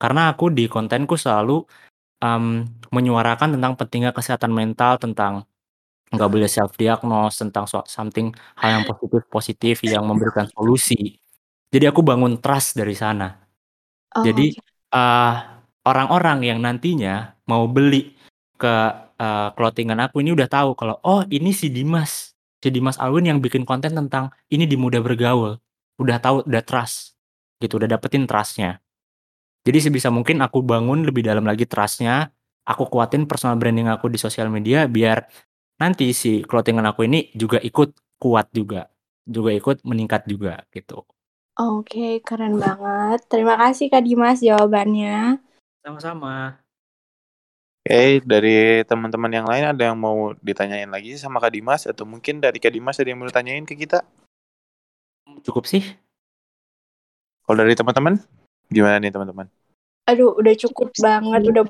Karena 0.00 0.32
aku 0.34 0.50
di 0.54 0.66
kontenku 0.70 1.16
selalu, 1.18 1.64
mmm, 2.22 2.88
menyuarakan 2.94 3.56
tentang 3.58 3.74
pentingnya 3.80 4.12
kesehatan 4.16 4.52
mental, 4.54 4.98
tentang 5.02 5.44
nggak 6.14 6.30
boleh 6.32 6.48
self 6.50 6.74
diagnose, 6.78 7.42
tentang 7.44 7.66
so 7.70 7.82
something 7.88 8.30
hal 8.60 8.70
yang 8.80 8.84
positif-positif 8.88 9.82
yang 9.88 10.04
memberikan 10.08 10.46
solusi. 10.52 11.18
Jadi 11.72 11.84
aku 11.90 12.00
bangun 12.06 12.38
trust 12.42 12.78
dari 12.80 12.94
sana. 12.96 13.41
Oh, 14.14 14.22
Jadi, 14.26 14.52
oke. 14.58 14.60
eee, 14.92 15.34
orang-orang 15.88 16.38
yang 16.44 16.58
nantinya 16.62 17.32
mau 17.48 17.64
beli 17.70 18.12
ke, 18.60 18.74
eee, 19.18 19.48
clothingan 19.56 19.98
aku 20.04 20.20
ini 20.22 20.34
udah 20.36 20.48
tahu 20.50 20.74
kalau, 20.76 20.98
"Oh 21.06 21.22
ini 21.30 21.50
si 21.56 21.72
Dimas, 21.72 22.34
si 22.62 22.68
Dimas 22.70 22.98
Alwin 23.00 23.26
yang 23.30 23.38
bikin 23.42 23.64
konten 23.64 23.94
tentang 23.96 24.30
ini 24.52 24.68
di 24.68 24.76
Mudah 24.76 25.00
Bergaul." 25.02 25.56
Udah 26.02 26.18
tahu, 26.20 26.44
udah 26.48 26.62
trust, 26.64 27.16
gitu, 27.62 27.78
udah 27.80 27.88
dapetin 27.98 28.26
trust-nya. 28.28 28.80
Jadi 29.66 29.78
sebisa 29.90 30.08
mungkin 30.10 30.40
aku 30.44 30.62
bangun 30.64 31.04
lebih 31.06 31.22
dalam 31.26 31.44
lagi 31.46 31.66
trust-nya, 31.68 32.30
aku 32.66 32.88
kuatin 32.90 33.26
personal 33.28 33.58
branding 33.60 33.88
aku 33.90 34.08
di 34.12 34.18
sosial 34.20 34.48
media 34.52 34.86
biar 34.88 35.26
nanti 35.82 36.12
si 36.16 36.42
clothingan 36.46 36.86
aku 36.88 37.06
ini 37.08 37.30
juga 37.36 37.58
ikut 37.62 37.94
kuat 38.22 38.50
juga, 38.54 38.88
juga 39.26 39.50
ikut 39.54 39.84
meningkat 39.86 40.24
juga, 40.30 40.62
gitu. 40.74 41.04
Oke, 41.60 42.24
keren 42.24 42.56
banget. 42.56 43.20
Terima 43.28 43.60
kasih 43.60 43.92
Kak 43.92 44.00
Dimas 44.00 44.40
jawabannya. 44.40 45.36
Sama-sama. 45.84 46.56
Oke, 47.82 48.24
dari 48.24 48.80
teman-teman 48.88 49.32
yang 49.34 49.44
lain 49.44 49.64
ada 49.68 49.82
yang 49.92 49.98
mau 49.98 50.32
ditanyain 50.40 50.88
lagi 50.88 51.18
sama 51.20 51.42
Kak 51.42 51.52
Dimas 51.52 51.84
atau 51.84 52.08
mungkin 52.08 52.40
dari 52.40 52.56
Kak 52.56 52.72
Dimas 52.72 52.96
ada 52.96 53.10
yang 53.10 53.20
mau 53.20 53.28
ditanyain 53.28 53.66
ke 53.68 53.76
kita? 53.76 54.00
Cukup 55.44 55.68
sih. 55.68 55.84
Kalau 57.42 57.58
dari 57.58 57.74
teman-teman, 57.76 58.16
gimana 58.70 59.02
nih 59.02 59.12
teman-teman? 59.12 59.50
Aduh, 60.08 60.38
udah 60.38 60.54
cukup 60.56 60.94
banget, 60.96 61.52
udah 61.52 61.64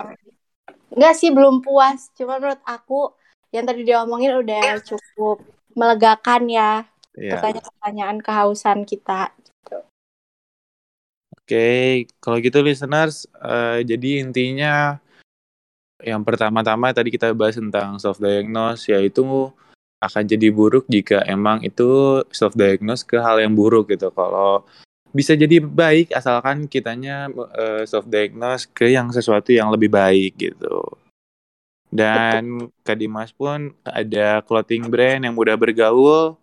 Enggak 0.92 1.14
sih, 1.16 1.32
belum 1.32 1.64
puas. 1.64 2.12
Cuma 2.12 2.36
menurut 2.36 2.60
aku 2.68 3.16
yang 3.48 3.64
tadi 3.64 3.82
diomongin 3.82 4.36
udah 4.36 4.84
cukup 4.84 5.40
melegakan 5.72 6.46
ya. 6.52 6.84
Iya. 7.16 7.36
Pertanyaan-pertanyaan 7.36 8.16
kehausan 8.20 8.84
kita. 8.84 9.32
Oke, 11.42 12.06
kalau 12.22 12.38
gitu 12.38 12.62
listeners, 12.62 13.26
eh, 13.42 13.82
jadi 13.82 14.22
intinya 14.22 15.02
yang 16.02 16.22
pertama-tama 16.26 16.90
tadi 16.90 17.14
kita 17.14 17.30
bahas 17.34 17.58
tentang 17.58 17.98
self 17.98 18.18
diagnose 18.18 18.90
yaitu 18.90 19.22
akan 20.02 20.24
jadi 20.26 20.50
buruk 20.50 20.86
jika 20.90 21.22
emang 21.30 21.62
itu 21.62 22.22
self 22.34 22.58
diagnose 22.58 23.06
ke 23.06 23.22
hal 23.22 23.38
yang 23.38 23.54
buruk 23.54 23.90
gitu. 23.90 24.10
Kalau 24.10 24.66
bisa 25.14 25.38
jadi 25.38 25.62
baik 25.62 26.10
asalkan 26.10 26.66
kitanya 26.66 27.30
self 27.86 28.08
diagnose 28.10 28.66
ke 28.66 28.90
yang 28.90 29.14
sesuatu 29.14 29.54
yang 29.54 29.70
lebih 29.70 29.92
baik 29.92 30.34
gitu. 30.38 30.82
Dan 31.92 32.72
Kak 32.82 32.96
Dimas 32.96 33.30
pun 33.30 33.76
ada 33.84 34.40
clothing 34.42 34.88
brand 34.88 35.22
yang 35.22 35.36
mudah 35.36 35.54
bergaul. 35.54 36.34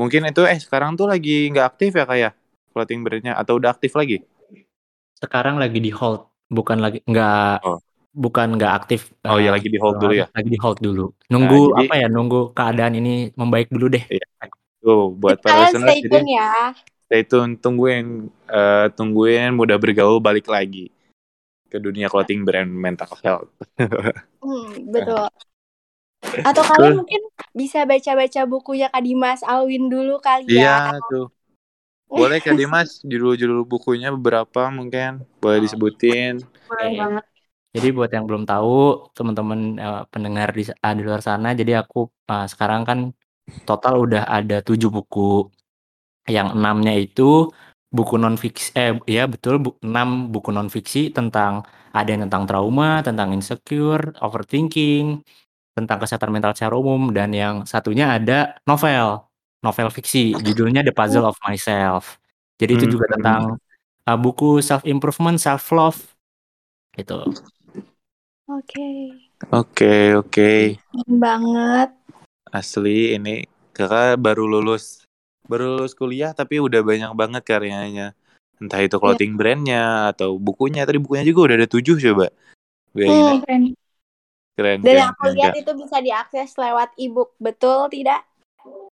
Mungkin 0.00 0.24
itu 0.24 0.42
eh 0.48 0.56
sekarang 0.56 0.96
tuh 0.96 1.04
lagi 1.04 1.52
nggak 1.52 1.66
aktif 1.76 1.92
ya 1.92 2.08
kayak 2.08 2.32
clothing 2.72 3.04
brandnya 3.04 3.36
atau 3.36 3.60
udah 3.60 3.76
aktif 3.76 3.92
lagi? 3.92 4.24
Sekarang 5.20 5.60
lagi 5.60 5.76
di 5.76 5.92
hold, 5.92 6.24
bukan 6.48 6.80
lagi 6.80 7.04
nggak 7.04 7.60
Oh. 7.60 7.76
bukan 8.10 8.56
nggak 8.56 8.72
aktif. 8.72 9.12
Oh 9.22 9.36
iya 9.36 9.52
eee, 9.52 9.60
lagi 9.60 9.68
di 9.68 9.76
hold 9.76 10.00
dulu 10.00 10.12
ya. 10.16 10.26
Lagi 10.32 10.48
di 10.48 10.56
hold 10.58 10.78
dulu. 10.80 11.06
Nunggu 11.28 11.60
Nah, 11.68 11.84
jadi- 11.84 11.88
apa 11.92 11.94
ya, 12.00 12.08
nunggu 12.08 12.40
keadaan 12.56 12.94
ini 12.96 13.28
membaik 13.36 13.68
dulu 13.68 13.86
deh. 13.92 14.04
Iya. 14.08 14.26
Tuh 14.80 15.12
buat 15.12 15.36
para 15.44 15.68
stay 15.68 16.00
jadi 16.00 16.08
tune 16.08 16.28
ya. 16.32 16.72
stay 17.04 17.22
tune 17.22 17.52
tungguin 17.60 18.32
eh, 18.48 18.86
tungguin 18.96 19.52
mudah 19.52 19.76
bergaul 19.76 20.16
balik 20.18 20.48
lagi 20.48 20.88
ke 21.68 21.76
dunia 21.76 22.08
clothing 22.08 22.42
brand 22.42 22.72
mental 22.72 23.12
health. 23.20 23.52
Hmm, 24.40 24.72
betul. 24.88 25.28
Atau 26.44 26.62
kalian 26.64 27.00
mungkin 27.00 27.20
bisa 27.56 27.84
baca-baca 27.88 28.40
bukunya 28.46 28.86
Kak 28.92 29.02
Dimas 29.02 29.40
Alwin 29.44 29.88
dulu 29.88 30.20
kali 30.20 30.60
ya. 30.60 30.78
Iya 30.92 31.00
tuh. 31.10 31.26
Boleh 32.10 32.38
Kak 32.42 32.56
Dimas 32.58 33.00
judul-judul 33.06 33.64
bukunya 33.64 34.10
beberapa 34.12 34.68
mungkin 34.68 35.24
boleh 35.40 35.58
disebutin. 35.64 36.44
Boleh 36.68 36.86
Oke. 36.90 36.98
banget. 37.00 37.24
Jadi 37.70 37.88
buat 37.94 38.10
yang 38.10 38.26
belum 38.26 38.50
tahu, 38.50 39.06
teman-teman 39.14 39.78
eee, 39.78 40.02
pendengar 40.10 40.50
di 40.50 40.66
ah, 40.82 40.90
di 40.90 41.02
luar 41.06 41.22
sana, 41.22 41.54
jadi 41.54 41.86
aku, 41.86 42.10
eee, 42.26 42.46
sekarang 42.50 42.82
kan 42.82 42.98
total 43.62 44.02
udah 44.02 44.26
ada 44.26 44.58
7 44.58 44.90
buku. 44.90 45.46
Yang 46.26 46.48
6-nya 46.58 46.94
itu 46.98 47.46
buku 47.90 48.14
non 48.22 48.38
fiksi 48.38 48.70
eh 48.78 48.94
iya 49.10 49.26
betul 49.26 49.58
bu 49.58 49.70
6 49.82 50.30
buku 50.30 50.54
non 50.54 50.70
fiksi 50.70 51.10
tentang 51.10 51.66
ada 51.90 52.06
yang 52.06 52.26
tentang 52.26 52.46
trauma, 52.46 53.02
tentang 53.02 53.34
insecure, 53.34 54.14
overthinking, 54.22 55.22
tentang 55.76 55.98
kesehatan 56.02 56.30
mental 56.34 56.52
secara 56.52 56.74
umum, 56.76 57.14
dan 57.14 57.30
yang 57.30 57.62
satunya 57.64 58.16
ada 58.16 58.58
novel, 58.66 59.24
novel 59.62 59.88
fiksi 59.88 60.34
judulnya 60.42 60.82
The 60.82 60.92
Puzzle 60.92 61.26
of 61.26 61.38
Myself. 61.46 62.18
Jadi 62.60 62.72
itu 62.76 62.86
juga 62.98 63.06
Hmm. 63.08 63.14
tentang, 63.16 63.42
eee, 64.04 64.18
buku 64.20 64.60
self 64.60 64.82
improvement, 64.84 65.38
self 65.40 65.70
love, 65.72 66.00
gitu. 66.98 67.24
Oke. 68.50 68.88
Oke, 69.54 69.94
oke. 70.20 70.52
Keren 70.76 71.16
banget. 71.16 71.88
Asli 72.50 73.14
ini 73.14 73.46
Kakak 73.70 74.18
baru 74.20 74.44
lulus 74.44 75.06
baru 75.46 75.78
lulus 75.78 75.94
kuliah 75.94 76.34
tapi 76.34 76.58
udah 76.58 76.82
banyak 76.82 77.14
banget 77.14 77.42
karyanya. 77.46 78.12
Entah 78.60 78.82
itu 78.82 79.00
clothing 79.00 79.38
brandnya 79.38 80.12
atau 80.12 80.36
bukunya. 80.36 80.84
Tadi 80.84 81.00
bukunya 81.00 81.24
juga 81.24 81.40
udah 81.48 81.56
ada 81.62 81.68
7 81.70 81.96
coba. 81.96 82.28
Bayangin 82.92 83.24
aja. 83.24 83.40
Keren. 83.46 83.62
Keren, 84.58 84.82
Dan 84.82 84.84
keren, 84.84 84.98
yang 84.98 85.10
aku 85.14 85.24
lihat 85.32 85.54
itu 85.56 85.72
bisa 85.78 85.96
diakses 86.02 86.50
lewat 86.58 86.88
ebook, 86.98 87.32
betul 87.38 87.86
tidak? 87.92 88.26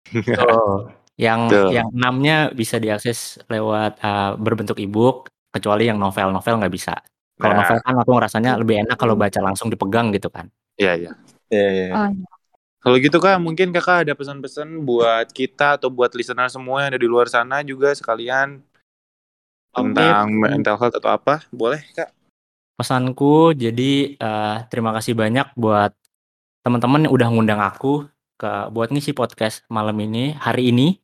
Betul. 0.12 0.92
Yang 1.20 1.40
Betul. 1.48 1.68
yang 1.76 1.88
6-nya 1.92 2.36
bisa 2.56 2.76
diakses 2.80 3.38
lewat, 3.46 4.00
eee, 4.00 4.30
berbentuk 4.40 4.80
e-book, 4.80 5.28
kecuali 5.52 5.86
yang 5.88 6.00
novel, 6.00 6.32
novel 6.32 6.56
nggak 6.58 6.72
bisa. 6.72 6.96
Kalau 7.36 7.52
Nah. 7.56 7.62
novel 7.64 7.78
kan 7.84 7.94
aku 8.00 8.10
ngerasanya 8.16 8.52
lebih 8.60 8.82
enak 8.84 8.96
kalau 8.96 9.14
baca 9.14 9.40
langsung 9.44 9.68
dipegang 9.68 10.10
gitu 10.16 10.32
kan. 10.32 10.48
Iya, 10.80 10.92
iya. 10.98 11.10
Iya, 11.52 11.68
iya. 11.72 11.86
Oh, 11.96 12.08
iya. 12.08 12.26
Kalau 12.82 12.96
gitu 12.98 13.18
Kak, 13.22 13.38
mungkin 13.38 13.70
Kakak 13.70 14.08
ada 14.08 14.14
pesan-pesan 14.18 14.82
buat 14.82 15.30
kita 15.30 15.78
atau 15.78 15.86
buat 15.86 16.10
listener 16.18 16.50
semua 16.50 16.82
yang 16.82 16.90
ada 16.96 17.00
di 17.00 17.06
luar 17.06 17.30
sana 17.30 17.62
juga 17.62 17.94
sekalian 17.94 18.58
tentang 19.70 20.26
mental 20.34 20.76
health 20.80 20.96
atau 20.98 21.10
apa? 21.14 21.46
Boleh, 21.54 21.80
Kak? 21.94 22.10
Pesanku 22.78 23.52
jadi, 23.52 24.16
eee, 24.16 24.56
terima 24.72 24.90
kasih 24.96 25.12
banyak 25.12 25.52
buat 25.54 25.92
teman-teman 26.64 27.06
yang 27.06 27.12
udah 27.12 27.28
ngundang 27.30 27.60
aku 27.60 28.08
ke 28.40 28.50
buat 28.74 28.90
ngisi 28.90 29.14
podcast 29.14 29.62
malam 29.70 29.94
ini, 30.02 30.34
hari 30.34 30.72
ini. 30.74 30.98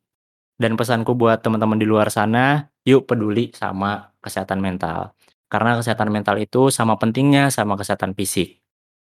Dan 0.58 0.74
pesanku 0.74 1.14
buat 1.14 1.38
teman-teman 1.38 1.78
di 1.78 1.86
luar 1.86 2.10
sana, 2.10 2.66
yuk 2.82 3.06
peduli 3.06 3.54
sama 3.54 4.10
kesehatan 4.18 4.58
mental. 4.58 5.14
Karena 5.46 5.78
kesehatan 5.78 6.10
mental 6.10 6.34
itu 6.42 6.74
sama 6.74 6.98
pentingnya 6.98 7.54
sama 7.54 7.78
kesehatan 7.78 8.18
fisik. 8.18 8.58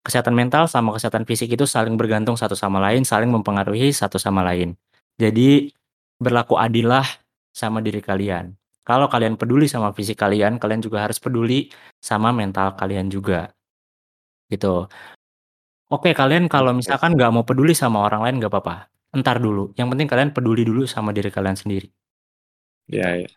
Kesehatan 0.04 0.36
mental 0.36 0.68
sama 0.68 0.92
kesehatan 0.92 1.24
fisik 1.24 1.48
itu 1.48 1.64
saling 1.64 1.96
bergantung 1.96 2.36
satu 2.36 2.52
sama 2.52 2.76
lain, 2.76 3.08
saling 3.08 3.32
mempengaruhi 3.32 3.88
satu 3.88 4.20
sama 4.20 4.44
lain. 4.44 4.76
Jadi 5.16 5.72
berlaku 6.20 6.60
adillah 6.60 7.08
sama 7.56 7.80
diri 7.80 8.04
kalian. 8.04 8.59
Kalau 8.86 9.06
kalian 9.12 9.36
peduli 9.36 9.68
sama 9.68 9.92
fisik 9.92 10.16
kalian, 10.16 10.56
kalian 10.56 10.80
juga 10.80 11.04
harus 11.04 11.20
peduli 11.20 11.68
sama 12.00 12.32
mental 12.32 12.72
kalian 12.80 13.12
juga. 13.12 13.52
Gitu. 14.50 14.88
Oke, 15.90 16.14
kalian 16.14 16.46
kalau 16.50 16.72
misalkan 16.76 17.14
nggak 17.18 17.30
mau 17.34 17.44
peduli 17.46 17.74
sama 17.76 18.04
orang 18.06 18.22
lain 18.26 18.36
nggak 18.40 18.52
apa-apa, 18.52 18.76
entar 19.16 19.38
dulu. 19.42 19.74
Yang 19.78 19.88
penting 19.96 20.08
kalian 20.10 20.30
peduli 20.36 20.62
dulu 20.66 20.86
sama 20.88 21.10
diri 21.16 21.30
kalian 21.34 21.58
sendiri. 21.58 21.88
Iya, 22.90 23.08
iya. 23.24 23.28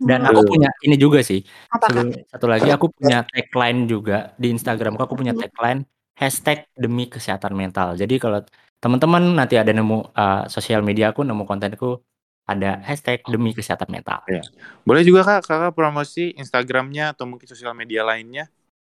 Dan 0.00 0.20
Hmm. 0.24 0.30
aku 0.34 0.42
punya 0.56 0.68
ini 0.86 0.96
juga 1.00 1.20
sih, 1.24 1.40
sebelum 1.82 2.06
satu 2.32 2.46
lagi 2.50 2.68
aku 2.72 2.86
punya 2.94 3.24
tagline 3.30 3.80
juga 3.90 4.32
di 4.40 4.48
Instagramku 4.54 5.02
aku 5.02 5.16
punya 5.20 5.34
tagline 5.36 5.84
hashtag 6.18 6.66
demi 6.78 7.06
kesehatan 7.10 7.54
mental. 7.56 7.96
Jadi 7.98 8.16
kalau 8.22 8.40
teman-teman 8.82 9.22
nanti 9.38 9.56
ada 9.60 9.72
nemu, 9.74 10.12
eee, 10.14 10.42
sosial 10.52 10.82
media 10.86 11.10
aku, 11.12 11.22
nemu 11.26 11.44
kontenku, 11.48 12.00
ada 12.44 12.80
hashtag 12.84 13.24
demi 13.24 13.56
kesehatan 13.56 13.88
mental. 13.88 14.20
Iya. 14.28 14.44
Boleh 14.84 15.00
juga 15.00 15.24
Kak, 15.24 15.48
Kakak 15.48 15.72
promosi 15.72 16.36
Instagramnya 16.36 17.16
atau 17.16 17.24
mungkin 17.24 17.48
sosial 17.48 17.72
media 17.72 18.04
lainnya 18.04 18.52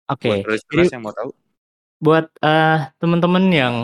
Oke, 0.09 0.45
buat 0.45 0.61
jadi 0.69 0.97
yang 0.97 1.05
mau 1.05 1.13
tahu. 1.17 1.31
buat, 1.99 2.27
eee, 2.41 2.79
teman-teman 3.01 3.45
yang 3.49 3.75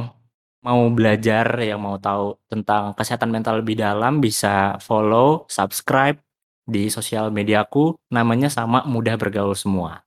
mau 0.65 0.81
belajar, 0.89 1.45
yang 1.61 1.81
mau 1.81 2.01
tahu 2.01 2.41
tentang 2.49 2.97
kesehatan 2.97 3.29
mental 3.29 3.61
lebih 3.61 3.77
dalam 3.77 4.21
bisa 4.21 4.81
follow, 4.81 5.45
subscribe 5.49 6.17
di 6.65 6.89
sosial 6.89 7.29
mediaku 7.29 7.93
namanya 8.09 8.49
sama 8.49 8.81
mudah 8.89 9.21
bergaul 9.21 9.53
semua. 9.53 10.01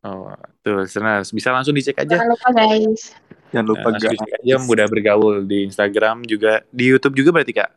Oh, 0.00 0.32
tuh 0.64 0.80
listeners 0.80 1.28
bisa 1.36 1.52
langsung 1.52 1.76
dicek 1.76 2.00
aja. 2.00 2.16
Jangan 2.16 2.32
lupa 2.32 2.48
guys. 2.56 3.12
Jangan 3.52 3.66
lupa 3.68 3.88
Nah, 3.92 4.00
guys. 4.00 4.20
aja 4.40 4.54
mudah 4.64 4.86
bergaul 4.88 5.44
di 5.44 5.68
Instagram 5.68 6.24
juga, 6.24 6.64
di 6.72 6.88
YouTube 6.88 7.20
juga 7.20 7.30
berarti 7.36 7.52
Kak. 7.52 7.70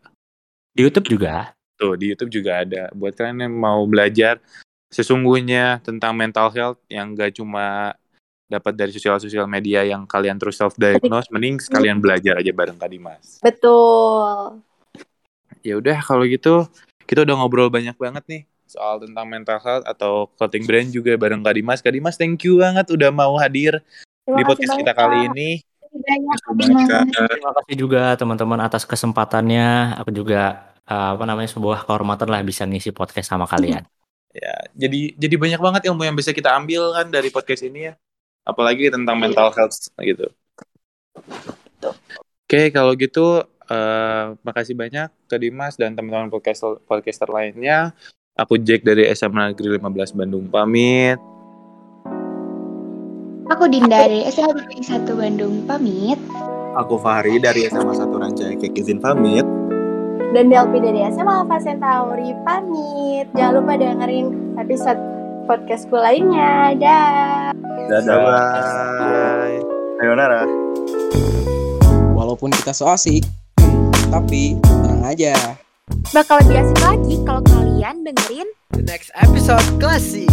Di 0.75 0.83
YouTube 0.83 1.07
juga. 1.07 1.55
Tuh, 1.79 1.95
di 1.95 2.11
YouTube 2.11 2.35
juga 2.35 2.67
ada. 2.67 2.91
Buat 2.91 3.15
kalian 3.15 3.47
yang 3.47 3.55
mau 3.55 3.79
belajar 3.87 4.43
sesungguhnya 4.91 5.79
tentang 5.79 6.11
mental 6.11 6.51
health 6.51 6.79
yang 6.91 7.15
gak 7.15 7.39
cuma 7.39 7.95
dapat 8.45 8.77
dari 8.77 8.91
sosial-sosial 8.93 9.49
media 9.49 9.81
yang 9.87 10.05
kalian 10.05 10.37
terus 10.37 10.59
self-diagnose, 10.59 11.31
mending 11.33 11.57
sekalian 11.63 11.97
belajar 11.97 12.37
aja 12.37 12.51
bareng 12.51 12.77
Kak 12.77 12.91
Dimas. 12.91 13.39
Betul. 13.41 14.61
Ya 15.65 15.79
udah 15.81 15.97
kalau 16.03 16.27
gitu 16.29 16.69
kita 17.09 17.25
udah 17.25 17.35
ngobrol 17.39 17.73
banyak 17.73 17.97
banget 17.97 18.23
nih 18.29 18.43
soal 18.69 19.01
tentang 19.01 19.25
mental 19.25 19.57
health 19.61 19.85
atau 19.87 20.29
clothing 20.37 20.67
brand 20.67 20.91
juga 20.91 21.17
bareng 21.17 21.41
Kak 21.41 21.55
Dimas. 21.57 21.79
Kak 21.81 21.95
Dimas, 21.95 22.19
thank 22.19 22.43
you 22.45 22.61
banget 22.61 22.85
udah 22.91 23.09
mau 23.09 23.33
hadir 23.39 23.81
Terima 24.27 24.37
di 24.37 24.43
podcast 24.45 24.75
kita 24.77 24.93
banyak, 24.93 24.99
kali 24.99 25.17
ini. 25.31 25.49
Banyak. 25.95 27.05
Terima 27.15 27.51
kasih 27.61 27.75
juga 27.79 28.15
teman-teman 28.19 28.59
atas 28.59 28.83
kesempatannya. 28.83 29.95
Aku 30.03 30.11
juga 30.11 30.73
eh, 30.83 31.09
apa 31.15 31.23
namanya 31.23 31.49
sebuah 31.51 31.87
kehormatan 31.87 32.27
lah 32.27 32.41
bisa 32.43 32.67
ngisi 32.67 32.91
podcast 32.91 33.31
sama 33.31 33.47
kalian. 33.47 33.83
Ya, 34.35 34.51
jadi 34.75 35.15
jadi 35.15 35.35
banyak 35.39 35.61
banget 35.63 35.81
ilmu 35.87 36.03
yang 36.03 36.11
bisa 36.11 36.35
kita 36.35 36.51
ambil 36.59 36.91
kan 36.91 37.07
dari 37.07 37.31
podcast 37.31 37.63
ini 37.63 37.87
ya. 37.87 37.93
Apalagi 38.43 38.91
tentang 38.91 39.15
mental 39.15 39.47
health 39.55 39.87
gitu. 39.95 40.27
Oke, 42.43 42.67
kalau 42.75 42.91
gitu 42.99 43.47
eh 43.71 44.25
makasih 44.43 44.75
banyak 44.75 45.07
ke 45.31 45.39
Dimas 45.39 45.79
dan 45.79 45.95
teman-teman 45.95 46.27
podcaster 46.27 46.83
podcaster 46.83 47.31
lainnya. 47.31 47.95
Aku 48.35 48.59
Jack 48.59 48.83
dari 48.83 49.07
SMA 49.15 49.55
Negeri 49.55 49.79
15 49.79 50.11
Bandung 50.11 50.51
pamit. 50.51 51.15
Aku 53.55 53.71
Dinda 53.71 54.03
dari 54.03 54.27
SMA 54.27 54.83
1 54.83 55.15
Bandung 55.15 55.63
pamit. 55.63 56.19
Aku 56.75 56.99
Fahri 56.99 57.39
dari 57.39 57.63
SMA 57.71 57.95
1 57.95 58.11
Rancai 58.11 58.59
Kekizin 58.59 58.99
pamit. 58.99 59.47
Dan 60.35 60.51
Delpi 60.51 60.83
dari 60.83 60.99
SMA 61.07 61.31
Alpha 61.31 61.63
Centauri 61.63 62.35
pamit. 62.43 63.31
Jangan 63.31 63.63
lupa 63.63 63.79
dengerin 63.79 64.59
episode 64.59 64.99
podcastku 65.47 65.95
lainnya. 65.95 66.75
Dah. 66.75 67.55
Dadah. 67.95 68.17
Bye. 68.27 69.63
Sayonara. 70.03 70.43
Walaupun 72.11 72.51
kita 72.51 72.75
so 72.75 72.91
asik, 72.91 73.23
tapi 74.11 74.59
tenang 74.67 75.15
aja. 75.15 75.31
Bakal 76.11 76.43
lebih 76.43 76.59
asik 76.59 76.79
lagi 76.83 77.15
kalau 77.23 77.39
kalian 77.47 78.03
dengerin 78.03 78.51
The 78.75 78.83
next 78.83 79.15
episode 79.15 79.63
klasik. 79.79 80.27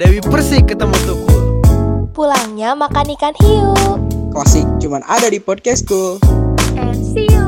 Dewi 0.00 0.24
Persik 0.24 0.72
ketemu 0.72 0.96
Tukul. 1.04 1.47
Pulangnya 2.18 2.74
makan 2.74 3.14
ikan 3.14 3.34
hiu. 3.38 3.70
Klasik 4.34 4.66
cuman 4.82 5.06
ada 5.06 5.30
di 5.30 5.38
podcastku. 5.38 6.18
And 6.74 6.98
see 6.98 7.30
you. 7.30 7.47